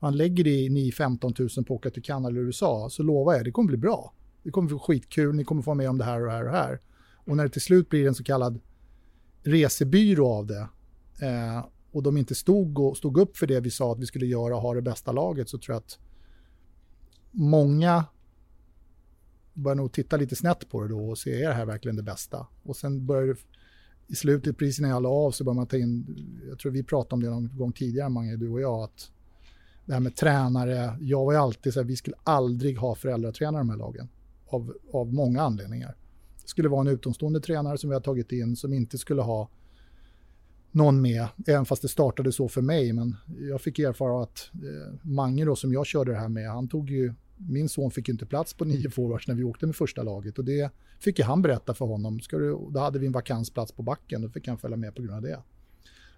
[0.00, 3.34] man lägger det i 9-15 000 på att åka till Kanada eller USA så lovar
[3.34, 4.12] jag, det kommer bli bra.
[4.42, 6.52] Det kommer bli skitkul, ni kommer få med om det här och det här och
[6.52, 6.80] det här.
[7.14, 8.60] Och när det till slut blir en så kallad
[9.42, 10.68] resebyrå av det
[11.20, 14.26] eh, och de inte stod, och, stod upp för det vi sa att vi skulle
[14.26, 15.98] göra och ha det bästa laget så tror jag att
[17.30, 18.04] många
[19.54, 22.02] börjar nog titta lite snett på det då och se är det här verkligen det
[22.02, 22.46] bästa?
[22.62, 23.36] Och sen börjar det,
[24.06, 26.06] i slutet, precis när jag la av så börjar man ta in,
[26.48, 29.10] jag tror vi pratade om det någon gång tidigare Mange, du och jag, att
[29.86, 33.60] det här med tränare, jag var ju alltid så här, vi skulle aldrig ha föräldratränare
[33.60, 34.08] i de här lagen.
[34.46, 35.96] Av, av många anledningar.
[36.42, 39.48] Det skulle vara en utomstående tränare som vi har tagit in som inte skulle ha
[40.70, 42.92] någon med, även fast det startade så för mig.
[42.92, 43.16] Men
[43.50, 46.90] jag fick erfara att eh, Mange då, som jag körde det här med, han tog
[46.90, 50.38] ju min son fick inte plats på nio forwards när vi åkte med första laget
[50.38, 52.20] och det fick han berätta för honom.
[52.20, 55.02] Ska du, då hade vi en vakansplats på backen, då fick han följa med på
[55.02, 55.42] grund av det.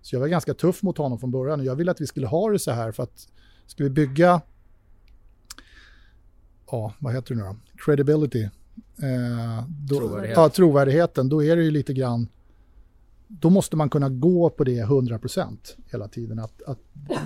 [0.02, 2.26] Så jag var ganska tuff mot honom från början och jag ville att vi skulle
[2.26, 3.28] ha det så här för att
[3.68, 4.40] ska vi bygga
[6.70, 7.56] ja, vad heter det nu då?
[7.84, 8.42] Credibility.
[8.42, 10.36] Eh, då, Trovärdighet.
[10.36, 11.28] Ja, trovärdigheten.
[11.28, 12.28] Då är det ju lite grann
[13.28, 16.38] då måste man kunna gå på det 100% hela tiden.
[16.38, 16.78] Att, att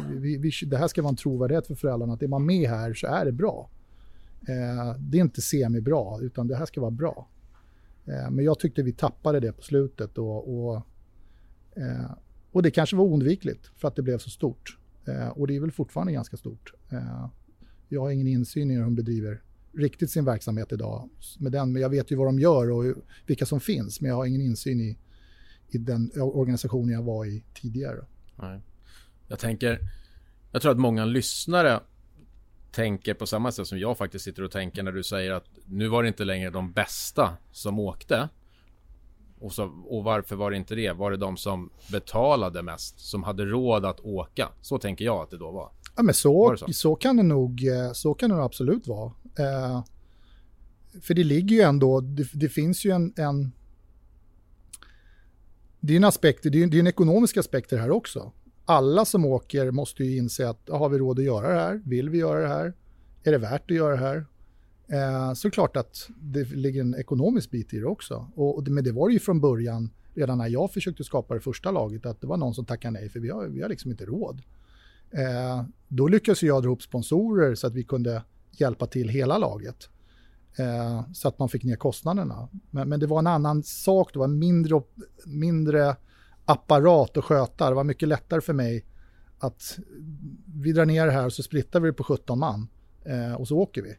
[0.09, 2.13] vi, vi, det här ska vara en trovärdighet för föräldrarna.
[2.13, 3.71] Att är man med här så är det bra.
[4.49, 7.29] Eh, det är inte semi-bra, utan det här ska vara bra.
[8.05, 10.19] Eh, men jag tyckte vi tappade det på slutet.
[10.19, 10.77] Och, och,
[11.77, 12.11] eh,
[12.53, 14.79] och det kanske var oundvikligt för att det blev så stort.
[15.07, 16.73] Eh, och det är väl fortfarande ganska stort.
[16.91, 17.29] Eh,
[17.89, 21.11] jag har ingen insyn i hur de bedriver riktigt sin verksamhet idag.
[21.39, 24.09] Med den, men jag vet ju vad de gör och hur, vilka som finns, men
[24.09, 24.99] jag har ingen insyn i
[25.75, 28.05] i den organisationen jag var i tidigare.
[28.37, 28.61] Nej.
[29.29, 29.79] Jag tänker,
[30.53, 31.81] jag tror att många lyssnare
[32.71, 35.89] tänker på samma sätt som jag faktiskt sitter och tänker när du säger att nu
[35.89, 38.29] var det inte längre de bästa som åkte.
[39.43, 40.93] Och, så, och varför var det inte det?
[40.93, 44.49] Var det de som betalade mest, som hade råd att åka?
[44.61, 45.71] Så tänker jag att det då var.
[45.97, 46.73] Ja, men så, så?
[46.73, 46.95] så?
[46.95, 49.13] kan det nog, eh, så kan det absolut vara.
[49.39, 49.85] Eh,
[51.03, 53.53] för det ligger ju ändå, det, det finns ju en, en
[55.81, 58.33] det är en aspekt, det är, det är en ekonomisk aspekt det här också.
[58.65, 61.83] Alla som åker måste ju inse att har vi råd att göra det här?
[61.85, 62.75] Vill vi göra det här?
[63.23, 64.27] Är det värt att göra det här?
[64.93, 68.27] Eh, så klart att det ligger en ekonomisk bit i det också.
[68.35, 71.71] Och, och, men det var ju från början, redan när jag försökte skapa det första
[71.71, 74.05] laget, att det var någon som tackade nej för vi har, vi har liksom inte
[74.05, 74.43] råd.
[75.11, 79.89] Eh, då lyckades jag dra ihop sponsorer så att vi kunde hjälpa till hela laget.
[80.57, 82.49] Eh, så att man fick ner kostnaderna.
[82.71, 84.83] Men, men, det var en annan sak, det var mindre,
[85.27, 85.97] mindre
[86.45, 87.69] apparat att sköta.
[87.69, 88.85] Det var mycket lättare för mig
[89.39, 89.79] att
[90.55, 92.69] vi drar ner det här och så splittar vi det på 17 man
[93.05, 93.97] eh, och så åker vi.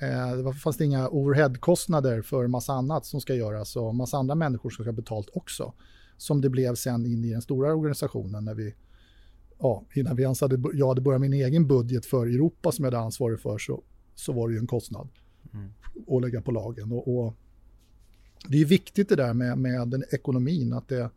[0.00, 4.34] Eh, det fanns det inga overheadkostnader för massa annat som ska göras och massa andra
[4.34, 5.72] människor som ska ha betalt också.
[6.16, 8.74] Som det blev sen in i den stora organisationen när vi,
[9.58, 12.92] ja, innan vi ens hade, jag hade börjat min egen budget för Europa som jag
[12.92, 13.82] hade ansvarig för så,
[14.14, 15.08] så var det ju en kostnad
[15.54, 15.72] mm.
[16.06, 16.92] och lägga på lagen.
[16.92, 17.34] Och, och,
[18.48, 21.10] det är viktigt det där med, med den ekonomin, att det,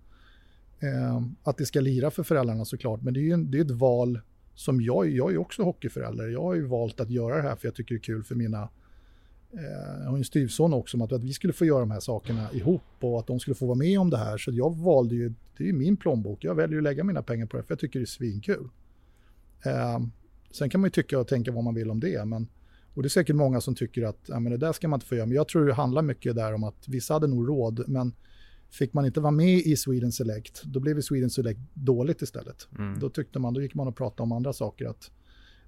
[0.80, 3.02] eh, att det ska lira för föräldrarna såklart.
[3.02, 4.20] Men det är ju det är ett val
[4.56, 6.28] som jag, jag är också hockeyförälder.
[6.28, 8.36] Jag har ju valt att göra det här för jag tycker det är kul för
[8.36, 8.70] mina
[9.52, 12.00] eh, jag har en styvson också om att, att vi skulle få göra de här
[12.00, 14.38] sakerna ihop och att de skulle få vara med om det här.
[14.38, 17.46] Så jag valde ju, det är ju min plånbok, jag väljer att lägga mina pengar
[17.46, 18.70] på det för jag tycker det är svinkul.
[19.66, 20.00] Eh,
[20.52, 22.48] sen kan man ju tycka och tänka vad man vill om det, men
[22.94, 25.06] och det är säkert många som tycker att ja, men det där ska man inte
[25.08, 25.26] få göra.
[25.26, 28.14] Men jag tror det handlar mycket där om att vissa hade nog råd, men
[28.71, 32.67] fick man inte vara med i Sweden Select, då blev Sweden Select dåligt istället.
[32.77, 32.99] Mm.
[32.99, 35.12] Då tyckte man, då gick man och pratade om andra saker, att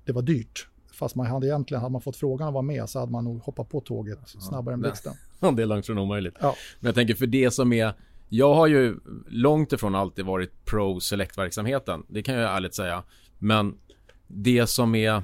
[0.05, 0.67] det var dyrt.
[0.93, 3.41] Fast man hade egentligen, hade man fått frågan att vara med så hade man nog
[3.41, 5.13] hoppat på tåget snabbare än blixten.
[5.55, 6.35] det är långt från omöjligt.
[6.41, 6.55] Ja.
[6.79, 7.93] Men jag tänker för det som är,
[8.29, 12.05] jag har ju långt ifrån alltid varit pro select-verksamheten.
[12.09, 13.03] Det kan jag ärligt säga.
[13.39, 13.77] Men
[14.27, 15.23] det som är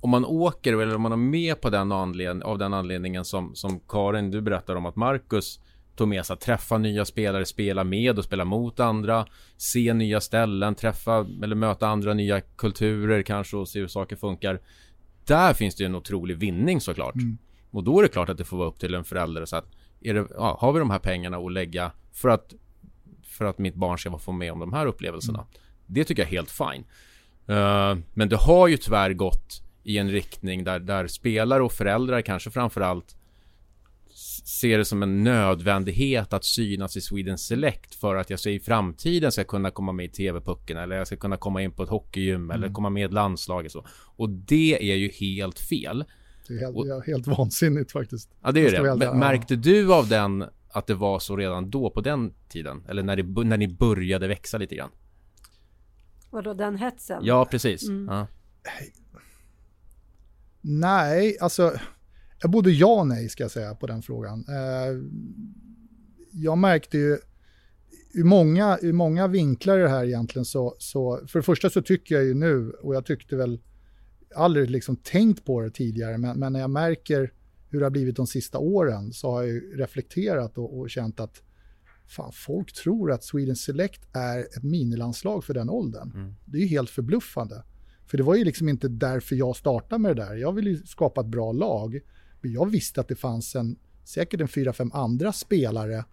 [0.00, 3.54] om man åker eller om man är med på den anledning, av den anledningen som,
[3.54, 5.60] som Karin, du berättar om att Marcus
[6.00, 10.20] tog med sig att träffa nya spelare, spela med och spela mot andra, se nya
[10.20, 14.60] ställen, träffa eller möta andra nya kulturer kanske och se hur saker funkar.
[15.24, 17.14] Där finns det ju en otrolig vinning såklart.
[17.14, 17.38] Mm.
[17.70, 19.66] Och då är det klart att det får vara upp till en förälder så att
[20.00, 22.54] är det, ja, har vi de här pengarna att lägga för att
[23.22, 25.38] för att mitt barn ska få med om de här upplevelserna.
[25.38, 25.50] Mm.
[25.86, 26.84] Det tycker jag är helt fine.
[27.56, 32.22] Uh, men det har ju tyvärr gått i en riktning där, där spelare och föräldrar
[32.22, 33.16] kanske framförallt
[34.44, 39.32] ser det som en nödvändighet att synas i Sweden Select för att jag i framtiden
[39.32, 42.34] ska kunna komma med i TV-pucken eller jag ska kunna komma in på ett hockeygym
[42.34, 42.50] mm.
[42.50, 43.86] eller komma med i ett landslag och så.
[44.16, 46.04] Och det är ju helt fel.
[46.48, 48.30] Det är helt, och, helt vansinnigt faktiskt.
[48.42, 48.96] Ja, det är det.
[48.96, 52.84] Men, märkte du av den att det var så redan då på den tiden?
[52.88, 54.90] Eller när, det, när ni började växa lite grann?
[56.30, 57.22] Vadå, den hetsen?
[57.24, 57.88] Ja, precis.
[57.88, 58.08] Mm.
[58.08, 58.26] Ja.
[60.60, 61.72] Nej, alltså
[62.48, 64.44] både ja och nej ska jag säga på den frågan.
[64.48, 64.98] Eh,
[66.32, 67.18] jag märkte ju
[68.14, 71.82] ur många, ur många vinklar i det här egentligen så, så, för det första så
[71.82, 73.60] tycker jag ju nu, och jag tyckte väl
[74.34, 77.32] aldrig liksom tänkt på det tidigare, men, men när jag märker
[77.68, 81.20] hur det har blivit de sista åren så har jag ju reflekterat och, och känt
[81.20, 81.42] att
[82.06, 86.12] fan, folk tror att Sweden Select är ett minilandslag för den åldern.
[86.14, 86.34] Mm.
[86.44, 87.62] Det är ju helt förbluffande.
[88.06, 90.34] För det var ju liksom inte därför jag startade med det där.
[90.34, 92.00] Jag ville ju skapa ett bra lag.
[92.40, 96.04] Men jag visste att det fanns en, säkert en fyra, fem andra spelare,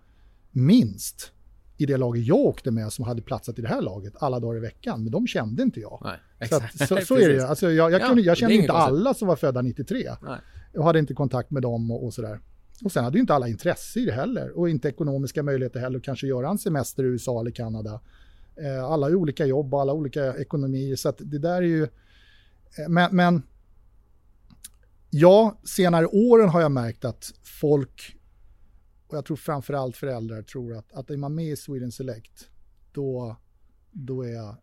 [0.52, 1.32] minst,
[1.78, 4.58] i det laget jag åkte med som hade platsat i det här laget alla dagar
[4.58, 6.02] i veckan, men de kände inte jag.
[6.40, 7.42] Nej, så, att, så, så, är det ju.
[7.48, 8.88] Alltså, jag, jag, Ja, kunde, jag det är kände inte konstigt.
[8.88, 10.10] alla som var födda 93.
[10.22, 10.40] Nej.
[10.74, 12.40] Jag hade inte kontakt med dem och, och sådär.
[12.84, 15.98] Och sen hade ju inte alla intresse i det heller och inte ekonomiska möjligheter heller
[15.98, 18.00] att kanske göra en semester i USA eller Kanada.
[18.56, 21.84] Eh, alla har olika jobb och alla olika ekonomier så att det där är ju...
[21.84, 21.90] eh,
[22.90, 23.42] Men, men
[25.20, 28.18] ja, senare åren har jag märkt att folk,
[29.08, 32.50] och jag tror framförallt föräldrar, tror att, att är man med i Sweden Select,
[32.92, 33.36] då,
[33.92, 34.56] då, är, jag,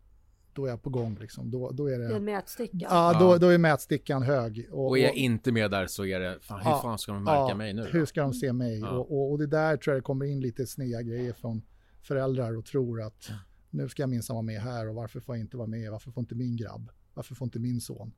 [0.53, 1.17] då är jag på gång.
[1.19, 1.51] Liksom.
[1.51, 2.15] Då, då är Det är det...
[2.15, 2.87] en mätsticka.
[2.89, 4.67] Ja, då, då är mätstickan hög.
[4.71, 7.23] Och är jag inte med där så är det, fan, hur Ja, fan ska de
[7.23, 7.83] märka ja, mig nu?
[7.91, 8.05] Hur då?
[8.05, 8.79] ska de se mig?
[8.79, 8.89] Ja.
[8.89, 11.61] Och, och, och det där tror jag det kommer in lite sneda grejer från
[12.01, 13.29] föräldrar och tror att
[13.69, 15.91] nu ska jag minsann vara med här och varför får jag inte vara med?
[15.91, 16.89] Varför får inte min grabb?
[17.13, 18.11] Varför får inte min son?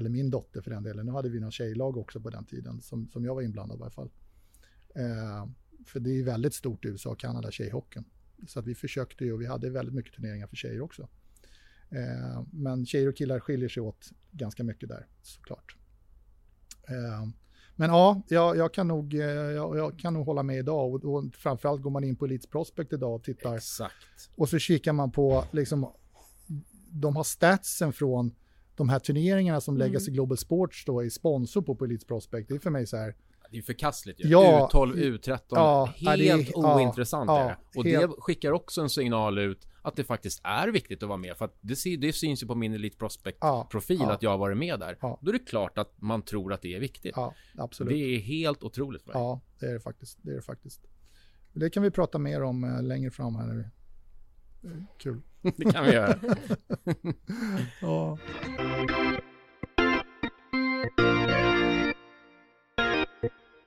[0.00, 1.06] Eller min dotter för den delen.
[1.06, 3.80] Nu hade vi några tjejlag också på den tiden som, som jag var inblandad i
[3.80, 4.10] varje fall.
[4.94, 5.46] Eh,
[5.86, 8.04] för det är väldigt stort i USA och Kanada, tjejhockeyn.
[8.46, 11.08] Så att vi försökte ju och vi hade väldigt mycket turneringar för tjejer också.
[11.90, 15.76] Eh, men tjejer och killar skiljer sig åt ganska mycket där såklart.
[16.88, 17.28] Eh,
[17.76, 21.04] men ja, jag, jag, kan nog, eh, jag, jag kan nog hålla med idag och,
[21.04, 24.30] och framförallt går man in på Elites Prospect idag och tittar Exakt.
[24.36, 25.92] och så kikar man på, liksom,
[26.90, 28.34] de har statsen från
[28.76, 29.86] de här turneringarna som Mm.
[29.86, 32.48] Legacy Global Sports då är sponsor på på Elites Prospect.
[32.48, 33.14] Det är för mig så här,
[33.50, 34.28] Det är förkastligt ju.
[34.28, 37.78] Ja, U12, U13, ja, ja, helt det ointressant ja, är det.
[37.78, 41.18] Och helt- det skickar också en signal ut att det faktiskt är viktigt att vara
[41.18, 41.36] med.
[41.36, 44.12] För att det, det syns ju på min Elite Prospect-profil ja.
[44.12, 44.98] att jag har varit med där.
[45.00, 45.18] Ja.
[45.22, 47.12] Då är det klart att man tror att det är viktigt.
[47.16, 47.92] ja, absolut.
[47.92, 49.02] Det är helt otroligt.
[49.02, 49.22] För mig.
[49.22, 50.18] Ja, det är det faktiskt.
[50.22, 50.80] Det är det faktiskt.
[51.52, 53.70] Det kan vi prata mer om eh, längre fram här
[54.68, 55.20] är Kul.
[55.42, 56.18] Det kan vi göra.
[57.80, 58.18] Ja.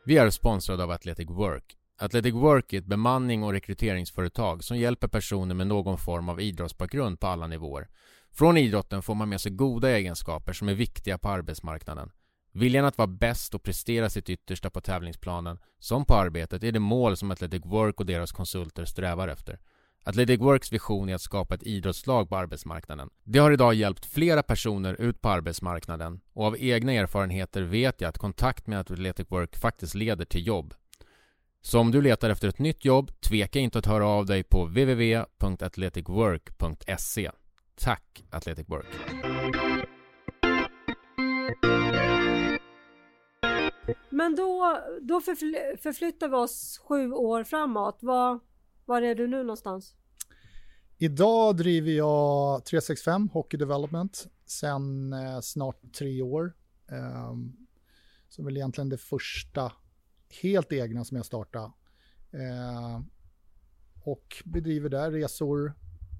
[0.05, 1.77] Vi är sponsrade av Athletic Work.
[1.97, 7.19] Athletic Work är ett bemanning och rekryteringsföretag som hjälper personer med någon form av idrottsbakgrund
[7.19, 7.87] på alla nivåer.
[8.31, 12.11] Från idrotten får man med sig goda egenskaper som är viktiga på arbetsmarknaden.
[12.51, 16.79] Viljan att vara bäst och prestera sitt yttersta på tävlingsplanen, som på arbetet, är det
[16.79, 19.59] mål som Athletic Work och deras konsulter strävar efter.
[20.05, 23.09] Athletic Works vision är att skapa ett idrottslag på arbetsmarknaden.
[23.23, 28.09] Det har idag hjälpt flera personer ut på arbetsmarknaden och av egna erfarenheter vet jag
[28.09, 30.73] att kontakt med Athletic Work faktiskt leder till jobb.
[31.61, 34.65] Så om du letar efter ett nytt jobb, tveka inte att höra av dig på
[34.65, 37.31] www.athleticwork.se.
[37.75, 38.85] Tack Athletic Work!
[44.09, 47.97] Men då, då förflyttar vi oss sju år framåt.
[48.01, 48.39] Vad,
[48.85, 49.95] var är du nu någonstans?
[50.97, 56.53] Idag driver jag 365 Hockey Development sedan eh, snart tre år.
[56.91, 57.33] Eh,
[58.29, 59.71] som väl egentligen det första
[60.41, 61.71] helt egna som jag startade.
[62.31, 63.01] Eh,
[64.03, 65.73] och bedriver där resor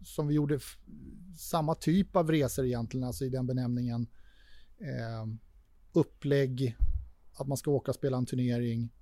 [0.04, 0.60] som vi gjorde
[1.38, 4.08] samma typ av resor egentligen, alltså i den benämningen.
[4.78, 5.26] Eh,
[5.93, 6.78] upplägg,
[7.34, 8.93] att man ska åka och spela en turnering.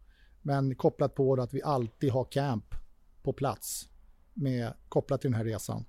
[0.42, 2.76] Men kopplat på att vi alltid har camp
[3.24, 3.90] på plats
[4.34, 5.86] med, kopplat till den här resan.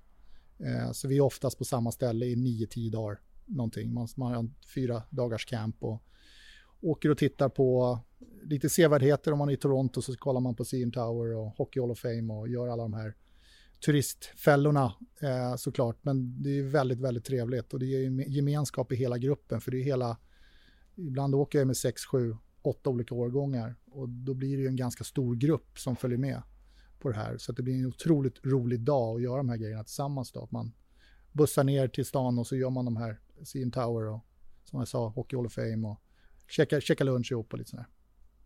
[0.59, 3.19] Eh, så vi är oftast på samma ställe i 9-10 dagar.
[3.45, 3.93] Någonting.
[3.93, 6.03] Man, man har en fyra dagars camp och
[6.81, 7.99] åker och tittar på
[8.43, 9.31] lite sevärdheter.
[9.31, 11.99] Om man är i Toronto så kollar man på CN Tower och Hockey Hall of
[11.99, 13.15] Fame och gör alla de här
[13.85, 15.97] turistfällorna eh, såklart.
[16.01, 19.77] Men det är väldigt, väldigt trevligt och det ger gemenskap i hela gruppen för det
[19.77, 20.17] är hela,
[20.95, 24.75] ibland åker jag med 6, 7, 8 olika årgångar och då blir det ju en
[24.75, 26.41] ganska stor grupp som följer med
[27.03, 27.37] på det här.
[27.37, 30.43] Så det blir en otroligt rolig dag att göra de här grejerna tillsammans då.
[30.43, 30.73] Att man
[31.31, 34.25] bussar ner till stan och så gör man de här CN Tower och
[34.63, 36.01] som jag sa, Hockey Hall of Fame och
[36.47, 37.87] käka, käka lunch ihop och lite sådär.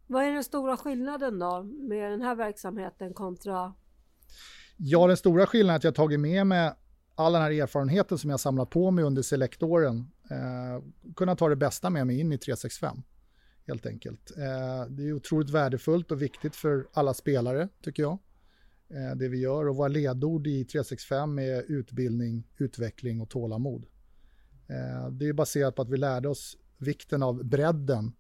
[0.07, 3.73] Vad är den stora skillnaden då med den här verksamheten kontra
[4.77, 6.71] Ja, den stora skillnaden är att jag har tagit med mig
[7.15, 10.11] all den här erfarenheten som jag samlat på mig under selektåren.
[10.31, 13.03] Eh, kunna ta det bästa med mig in i 365,
[13.67, 14.31] helt enkelt.
[14.37, 18.17] Eh, det är otroligt värdefullt och viktigt för alla spelare, tycker jag.
[18.89, 23.85] Eh, det vi gör och våra ledord i 365 är utbildning, utveckling och tålamod.
[24.67, 28.13] Eh, det är baserat på att vi lärde oss vikten av bredden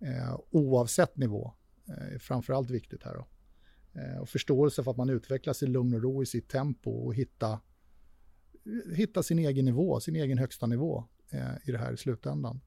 [0.00, 1.52] eh, oavsett nivå.
[1.88, 3.26] Eh, är framförallt viktigt här då.
[4.00, 7.14] Eh, och förståelse för att man utvecklas i lugn och ro i sitt tempo och
[7.14, 7.60] hitta,
[8.94, 12.60] hitta sin egen nivå, sin egen högsta nivå eh, i det här i slutändan.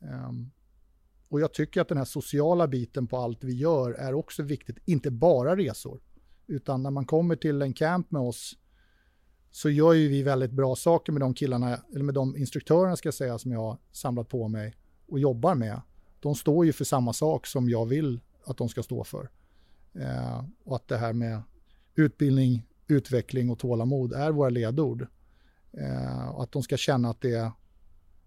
[0.00, 0.50] Ehm,
[1.28, 4.78] och jag tycker att den här sociala biten på allt vi gör är också viktigt,
[4.84, 6.00] inte bara resor,
[6.46, 8.56] utan när man kommer till en camp med oss
[9.50, 13.06] så gör ju vi väldigt bra saker med de killarna, eller med de instruktörerna ska
[13.06, 14.74] jag säga, som jag har samlat på mig
[15.08, 15.80] och jobbar med.
[16.20, 19.30] De står ju för samma sak som jag vill att de ska stå för.
[19.94, 21.42] Eh, och att det här med
[21.94, 25.06] utbildning, utveckling och tålamod är våra ledord.
[25.72, 27.50] Eh, och att de ska känna att det är,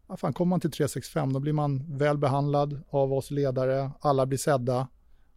[0.08, 4.26] ja, fan, kommer man till 365 då blir man väl behandlad av oss ledare, alla
[4.26, 4.88] blir sedda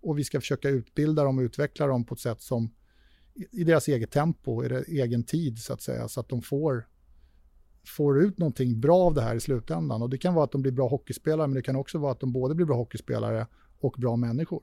[0.02, 2.70] och vi ska försöka utbilda dem och utveckla dem på ett sätt som
[3.34, 6.88] i deras eget tempo, i deras egen tid så att säga, så att de får,
[7.86, 10.02] får ut någonting bra av det här i slutändan.
[10.02, 12.20] Och det kan vara att de blir bra hockeyspelare, men det kan också vara att
[12.20, 13.46] de både blir bra hockeyspelare
[13.80, 14.62] och bra människor.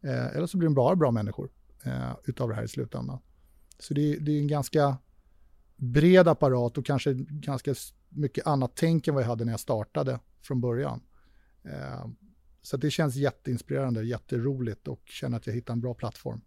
[0.00, 1.50] Eh, eller så blir de bara bra människor
[1.84, 3.18] eh, utav det här i slutändan.
[3.78, 4.96] Så det, det är en ganska
[5.76, 7.74] bred apparat och kanske ganska
[8.08, 11.00] mycket annat tänk än vad jag hade när jag startade från början.
[11.62, 12.06] Eh,
[12.62, 16.40] så det känns jätteinspirerande, jätteroligt och känner att jag hittar en bra plattform.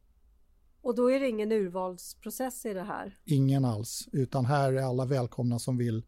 [0.82, 3.18] Och då är det ingen urvalsprocess i det här?
[3.26, 6.06] Ingen alls, utan här är alla välkomna som vill,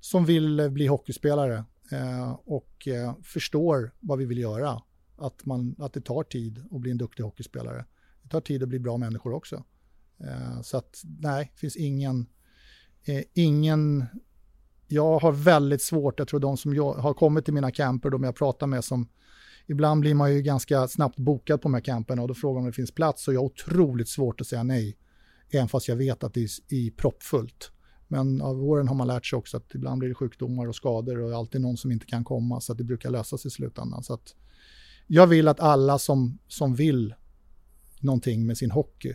[0.00, 4.82] som vill bli hockeyspelare eh, och eh, förstår vad vi vill göra.
[5.18, 7.84] Att, man, att det tar tid att bli en duktig hockeyspelare.
[8.22, 9.64] Det tar tid att bli bra människor också.
[10.18, 12.26] Eh, så att nej, det finns ingen,
[13.04, 14.06] eh, ingen
[14.88, 18.24] jag har väldigt svårt, jag tror de som jag, har kommit till mina camper, de
[18.24, 19.08] jag pratar med som
[19.66, 22.62] ibland blir man ju ganska snabbt bokad på de här camperna och då frågar man
[22.62, 24.96] om det finns plats och jag har otroligt svårt att säga nej.
[25.50, 26.40] Även fast jag vet att det
[26.70, 27.70] är proppfullt.
[28.08, 31.18] Men av åren har man lärt sig också att ibland blir det sjukdomar och skador
[31.18, 34.02] och alltid någon som inte kan komma så att det brukar lösa sig i slutändan.
[34.02, 34.34] Så att
[35.06, 37.14] jag vill att alla som, som vill
[38.00, 39.14] någonting med sin hockey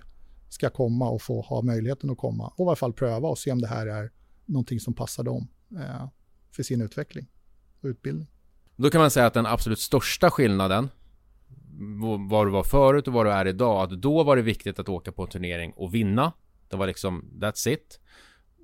[0.50, 3.52] ska komma och få ha möjligheten att komma och i alla fall pröva och se
[3.52, 4.12] om det här är
[4.46, 6.08] någonting som passar dem eh,
[6.52, 7.28] för sin utveckling
[7.82, 8.28] och utbildning.
[8.82, 10.90] Då kan man säga att den absolut största skillnaden
[12.30, 14.90] vad du var förut och vad du är idag, att då var det viktigt att
[14.90, 16.34] åka på en turnering och vinna.
[16.70, 18.00] Det var liksom, that's it.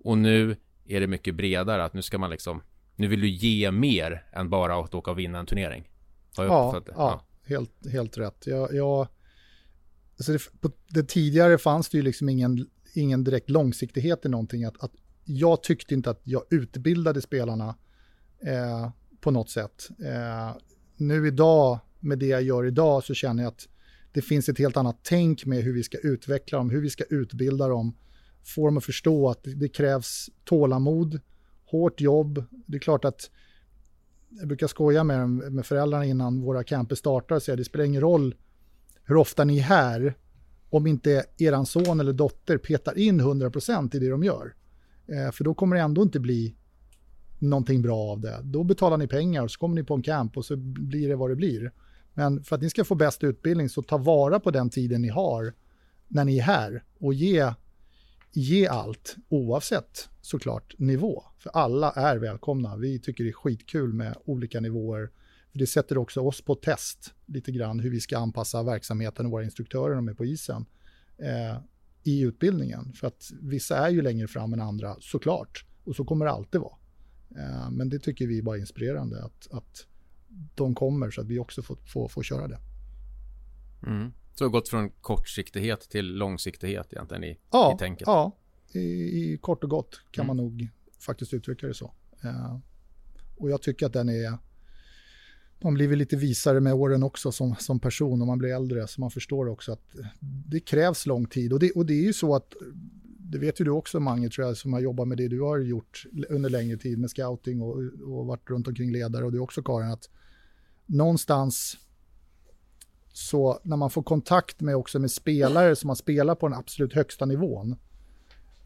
[0.03, 0.55] Och nu
[0.85, 2.61] är det mycket bredare, att nu ska man liksom,
[2.95, 5.89] nu vill du ge mer än bara att åka och vinna en turnering.
[6.35, 8.47] Har jag ja, ja, ja, Helt, helt rätt.
[8.47, 9.07] Jag, jag,
[10.17, 14.63] alltså det, på det tidigare fanns det ju liksom ingen, ingen direkt långsiktighet i någonting.
[14.63, 14.91] Att, att
[15.23, 17.75] jag tyckte inte att jag utbildade spelarna
[18.41, 18.89] eh,
[19.21, 19.89] på något sätt.
[19.99, 20.57] Eh,
[20.97, 23.67] nu idag, med det jag gör idag, så känner jag att
[24.11, 27.03] det finns ett helt annat tänk med hur vi ska utveckla dem, hur vi ska
[27.09, 27.95] utbilda dem,
[28.43, 31.19] få dem att förstå att det krävs tålamod,
[31.65, 32.43] hårt jobb.
[32.65, 33.29] Det är klart att
[34.29, 38.01] jag brukar skoja med, med föräldrarna innan våra camper startar och säga det spelar ingen
[38.01, 38.35] roll
[39.03, 40.17] hur ofta ni är här
[40.69, 44.55] om inte er son eller dotter petar in 100% i det de gör.
[45.07, 46.55] Eh, för då kommer det ändå inte bli
[47.39, 48.39] någonting bra av det.
[48.43, 51.15] Då betalar ni pengar och så kommer ni på en camp och så blir det
[51.15, 51.71] vad det blir.
[52.13, 55.09] Men för att ni ska få bäst utbildning så ta vara på den tiden ni
[55.09, 55.53] har
[56.07, 57.53] när ni är här och ge,
[58.31, 61.23] ge allt oavsett såklart nivå.
[61.37, 62.75] För alla är välkomna.
[62.75, 65.09] Vi tycker det är skitkul med olika nivåer.
[65.51, 69.31] För det sätter också oss på test lite grann hur vi ska anpassa verksamheten och
[69.31, 70.65] våra instruktörer de är på isen
[71.17, 71.57] eh,
[72.03, 72.93] i utbildningen.
[72.93, 76.61] För att vissa är ju längre fram än andra såklart och så kommer det alltid
[76.61, 76.76] vara.
[77.35, 79.85] Eh, men det tycker vi är bara inspirerande att, att
[80.55, 82.59] de kommer så att vi också får, får, får köra det.
[83.87, 84.11] Mm.
[84.33, 88.07] Så gått från kortsiktighet till långsiktighet egentligen i, ja, i tänket?
[88.07, 88.35] Ja,
[88.71, 90.37] i, i kort och gott kan mm.
[90.37, 90.67] man nog
[90.99, 91.93] faktiskt uttrycka det så.
[92.25, 92.59] Uh,
[93.37, 94.37] och jag tycker att den är...
[95.63, 98.87] Man blir väl lite visare med åren också som, som person och man blir äldre
[98.87, 99.95] så man förstår också att
[100.45, 101.53] det krävs lång tid.
[101.53, 102.53] Och det, och det är ju så att
[103.31, 105.57] det vet ju du också Mange, tror jag, som har jobbat med det du har
[105.57, 109.61] gjort under längre tid med scouting och, och varit runt omkring ledare och du också
[109.61, 110.09] Karin, att
[110.85, 111.77] någonstans
[113.13, 116.93] så när man får kontakt med också med spelare som har spelat på den absolut
[116.93, 117.75] högsta nivån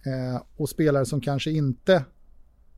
[0.06, 2.06] eh, och spelare som kanske inte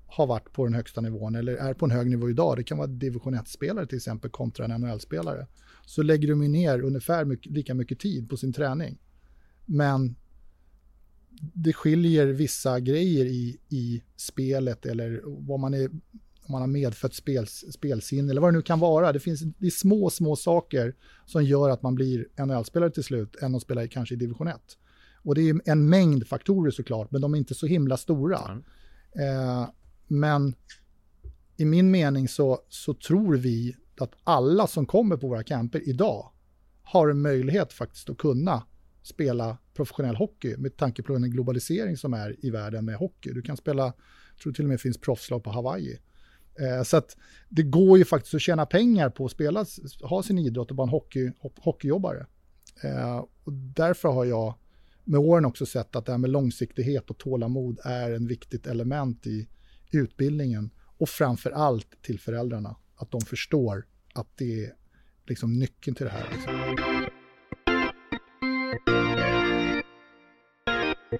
[0.07, 2.77] har varit på den högsta nivån eller är på en hög nivå idag, det kan
[2.77, 5.47] vara division 1-spelare till exempel kontra en NHL-spelare,
[5.85, 8.97] så lägger de ner ungefär mycket, lika mycket tid på sin träning.
[9.65, 10.15] Men
[11.39, 15.89] det skiljer vissa grejer i, i spelet eller vad man är,
[16.45, 19.11] om man har medfött spel, spelsinne eller vad det nu kan vara.
[19.11, 23.35] Det finns det är små, små saker som gör att man blir NHL-spelare till slut
[23.35, 24.55] än att spela kanske i division 1.
[25.23, 28.39] Och det är en mängd faktorer såklart, men de är inte så himla stora.
[28.39, 28.63] Mm.
[29.15, 29.69] Eh,
[30.07, 30.55] men
[31.57, 36.31] i min mening så, så tror vi att alla som kommer på våra camper idag
[36.83, 38.63] har en möjlighet faktiskt att kunna
[39.03, 43.31] spela professionell hockey med tanke på den globalisering som är i världen med hockey.
[43.31, 45.99] Du kan spela, jag tror till och med finns proffslag på Hawaii.
[46.59, 47.17] Eh, så att
[47.49, 49.65] det går ju faktiskt att tjäna pengar på att spela,
[50.01, 52.25] ha sin idrott och vara en hockey, hockeyjobbare.
[52.83, 54.55] Eh, och därför har jag
[55.03, 59.27] med åren också sett att det här med långsiktighet och tålamod är en viktigt element
[59.27, 59.47] i
[59.91, 62.75] utbildningen och framför allt till föräldrarna.
[62.95, 64.73] Att de förstår att det är
[65.27, 66.29] liksom nyckeln till det här.
[66.33, 67.22] Liksom.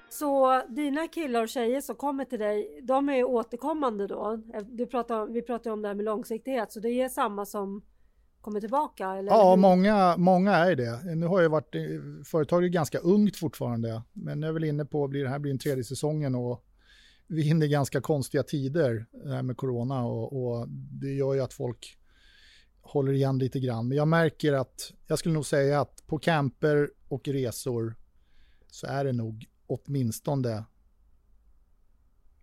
[0.09, 4.41] Så dina killar och tjejer som kommer till dig, de är återkommande då?
[4.65, 7.81] Du pratar, vi pratar om det här med långsiktighet, så det är samma som
[8.41, 9.09] kommer tillbaka?
[9.09, 11.15] Eller ja, många, många är det.
[11.15, 11.75] Nu har jag varit,
[12.25, 15.51] företaget är ganska ungt fortfarande, men jag är väl inne på, blir det här blir
[15.51, 16.65] den tredje säsongen och
[17.27, 21.53] vi hinner ganska konstiga tider det här med corona och, och det gör ju att
[21.53, 21.97] folk
[22.81, 23.87] håller igen lite grann.
[23.87, 27.95] Men jag märker att, jag skulle nog säga att på camper och resor
[28.67, 30.49] så är det nog åtminstone,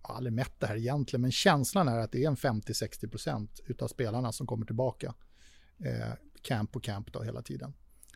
[0.02, 3.48] jag har aldrig mätt det här egentligen, men känslan är att det är en 50-60%
[3.66, 5.14] utav spelarna som kommer tillbaka.
[5.78, 7.72] Eh, camp på camp då hela tiden.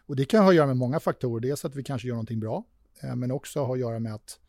[0.07, 1.41] Och det kan ha att göra med många faktorer.
[1.41, 2.65] Dels att vi kanske gör någonting bra,
[3.03, 4.41] eh, men också ha att göra med att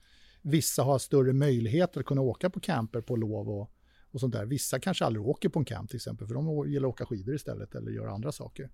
[0.41, 3.71] vissa har större möjligheter att kunna åka på camper på lov och,
[4.11, 4.45] och sånt där.
[4.45, 7.35] Vissa kanske aldrig åker på en camp till exempel, för de gillar att åka skidor
[7.35, 8.69] istället eller göra andra saker.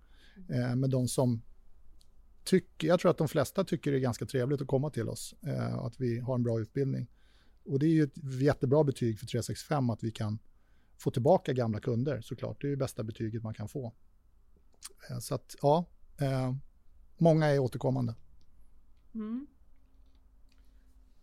[0.49, 1.41] Eh, men de som
[2.43, 5.35] tycker, jag tror att de flesta tycker det är ganska trevligt att komma till oss,
[5.41, 7.07] eh, att vi har en bra utbildning.
[7.65, 10.39] Och det är ju ett jättebra betyg för 365 att vi kan
[10.97, 12.61] få tillbaka gamla kunder såklart.
[12.61, 13.93] Det är ju bästa betyget man kan få.
[15.09, 15.85] Eh, så att ja,
[16.21, 16.55] eh,
[17.17, 18.15] många är återkommande.
[19.13, 19.47] Mm.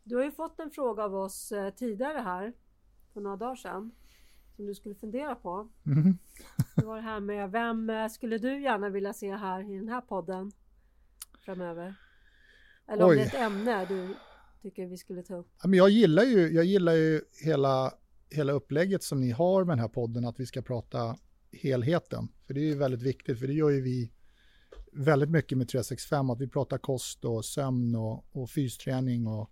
[0.04, 2.52] Du har ju fått en fråga av oss eh, tidigare här
[3.12, 3.90] för några dagar sedan
[4.56, 5.68] som du skulle fundera på.
[5.86, 6.18] Mm.
[6.76, 9.88] det var det här med vem eh, skulle du gärna vilja se här i den
[9.88, 10.52] här podden
[11.41, 11.95] framöver?
[12.89, 13.16] Eller om Oj.
[13.16, 14.14] det är ett ämne du
[14.62, 15.49] tycker vi skulle ta upp?
[15.62, 17.95] jag, gillar ju, jag gillar ju hela,
[18.30, 21.16] hela upplägget som ni har med den här podden, att vi ska prata
[21.53, 22.28] helheten.
[22.47, 24.12] För det är ju väldigt viktigt, för det gör ju vi
[24.93, 29.51] väldigt mycket med 365, att vi pratar kost och sömn och, och fysträning och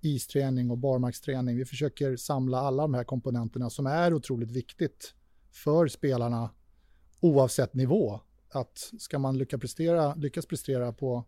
[0.00, 1.56] isträning och barmarksträning.
[1.56, 5.14] Vi försöker samla alla de här komponenterna som är otroligt viktigt
[5.50, 6.50] för spelarna
[7.20, 8.20] oavsett nivå.
[8.56, 11.24] Att ska man lyckas prestera, lyckas prestera på,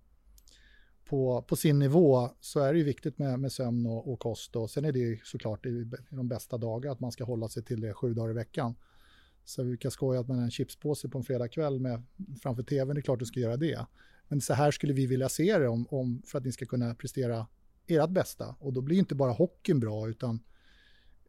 [1.04, 4.56] på, på sin nivå så är det ju viktigt med, med sömn och, och kost.
[4.56, 7.64] Och sen är det såklart i, i de bästa dagar att man ska hålla sig
[7.64, 8.74] till det sju dagar i veckan.
[9.44, 12.02] Så vi brukar skoja att man har en chipspåse på en fredagkväll med,
[12.42, 13.86] framför tvn, det är klart du ska göra det.
[14.28, 16.94] Men så här skulle vi vilja se det om, om, för att ni ska kunna
[16.94, 17.46] prestera
[17.86, 18.56] ert bästa.
[18.60, 20.40] Och då blir inte bara hockeyn bra, utan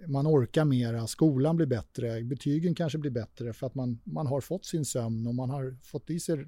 [0.07, 4.41] man orkar mera, skolan blir bättre, betygen kanske blir bättre för att man, man har
[4.41, 6.47] fått sin sömn och man har fått i sig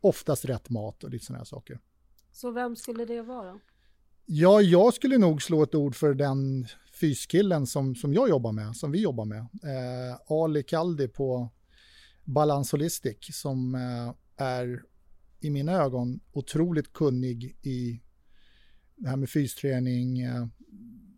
[0.00, 1.80] oftast rätt mat och lite sådana här saker.
[2.32, 3.60] Så vem skulle det vara?
[4.26, 6.66] Ja, jag skulle nog slå ett ord för den
[7.00, 9.40] fyskillen som, som jag jobbar med, som vi jobbar med.
[9.40, 11.48] Eh, Ali Kaldi på
[12.24, 14.82] Balance Holistic som eh, är
[15.40, 18.02] i mina ögon otroligt kunnig i
[18.96, 20.46] det här med fysträning, eh,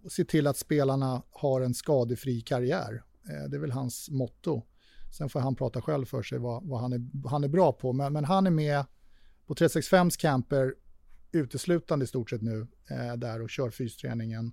[0.09, 3.03] se till att spelarna har en skadefri karriär.
[3.29, 4.63] Eh, det är väl hans motto.
[5.13, 7.93] Sen får han prata själv för sig vad, vad han, är, han är bra på.
[7.93, 8.85] Men, men han är med
[9.47, 10.75] på 365s camper
[11.33, 14.53] uteslutande i stort sett nu eh, där och kör fysträningen,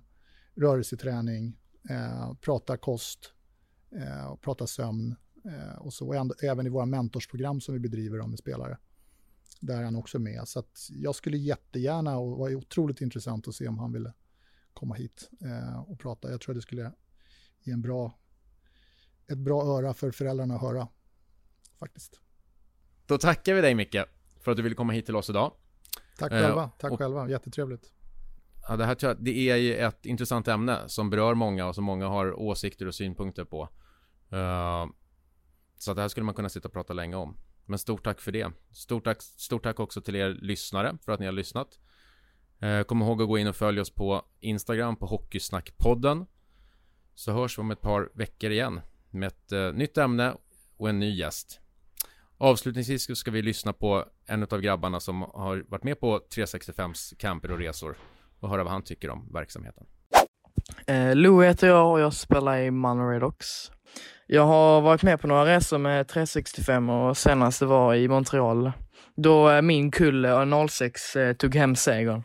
[0.54, 1.56] rörelseträning,
[1.90, 3.32] eh, pratar kost,
[3.96, 6.08] eh, pratar sömn eh, och så.
[6.08, 8.78] Och även i våra mentorsprogram som vi bedriver med spelare.
[9.60, 10.48] Där är han också med.
[10.48, 14.12] Så jag skulle jättegärna, och det var otroligt intressant att se om han ville
[14.80, 16.30] komma hit eh, och prata.
[16.30, 16.92] Jag tror att det skulle
[17.62, 18.18] ge en bra,
[19.26, 20.88] ett bra öra för föräldrarna att höra.
[21.78, 22.20] Faktiskt.
[23.06, 24.04] Då tackar vi dig Micke
[24.40, 25.52] för att du ville komma hit till oss idag.
[26.18, 27.92] Tack själva, eh, tack och, själva, jättetrevligt.
[28.68, 32.08] Ja, det här det är ju ett intressant ämne som berör många och som många
[32.08, 33.68] har åsikter och synpunkter på.
[34.32, 34.86] Uh,
[35.78, 37.36] så det här skulle man kunna sitta och prata länge om.
[37.66, 38.52] Men stort tack för det.
[38.72, 41.78] Stort tack, stort tack också till er lyssnare för att ni har lyssnat.
[42.62, 46.26] Eh, kom ihåg att gå in och följa oss på Instagram på Hockeysnackpodden.
[47.14, 48.80] Så hörs vi om ett par veckor igen
[49.10, 50.34] med ett eh, nytt ämne
[50.76, 51.60] och en ny gäst.
[52.38, 57.50] Avslutningsvis ska vi lyssna på en av grabbarna som har varit med på 365s camper
[57.50, 57.96] och resor
[58.40, 59.86] och höra vad han tycker om verksamheten.
[60.86, 63.46] Eh, Lou heter jag och jag spelar i Malmö Redox.
[64.26, 68.72] Jag har varit med på några resor med 365 och senast det var i Montreal
[69.16, 70.26] då eh, min kull
[70.68, 72.24] 06 tog hem segern.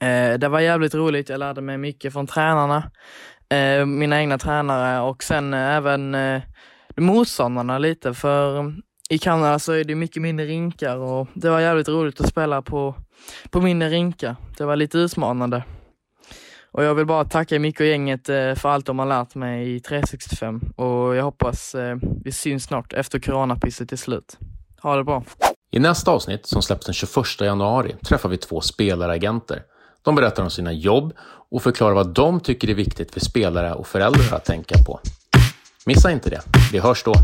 [0.00, 2.90] Eh, det var jävligt roligt, jag lärde mig mycket från tränarna,
[3.48, 6.42] eh, mina egna tränare och sen eh, även eh,
[6.96, 8.72] motståndarna lite för
[9.10, 12.62] i Kanada så är det mycket mindre rinkar och det var jävligt roligt att spela
[12.62, 12.94] på,
[13.50, 14.36] på mindre rinkar.
[14.58, 15.62] Det var lite utmanande.
[16.72, 19.74] Och jag vill bara tacka Micke och gänget eh, för allt de har lärt mig
[19.74, 24.38] i 365 och jag hoppas eh, vi syns snart efter coronapisset är slut.
[24.82, 25.24] Ha det bra!
[25.70, 29.62] I nästa avsnitt, som släpps den 21 januari, träffar vi två spelaragenter.
[30.02, 31.12] De berättar om sina jobb
[31.50, 35.00] och förklarar vad de tycker är viktigt för spelare och föräldrar att tänka på.
[35.86, 36.40] Missa inte det.
[36.72, 37.14] Vi hörs då!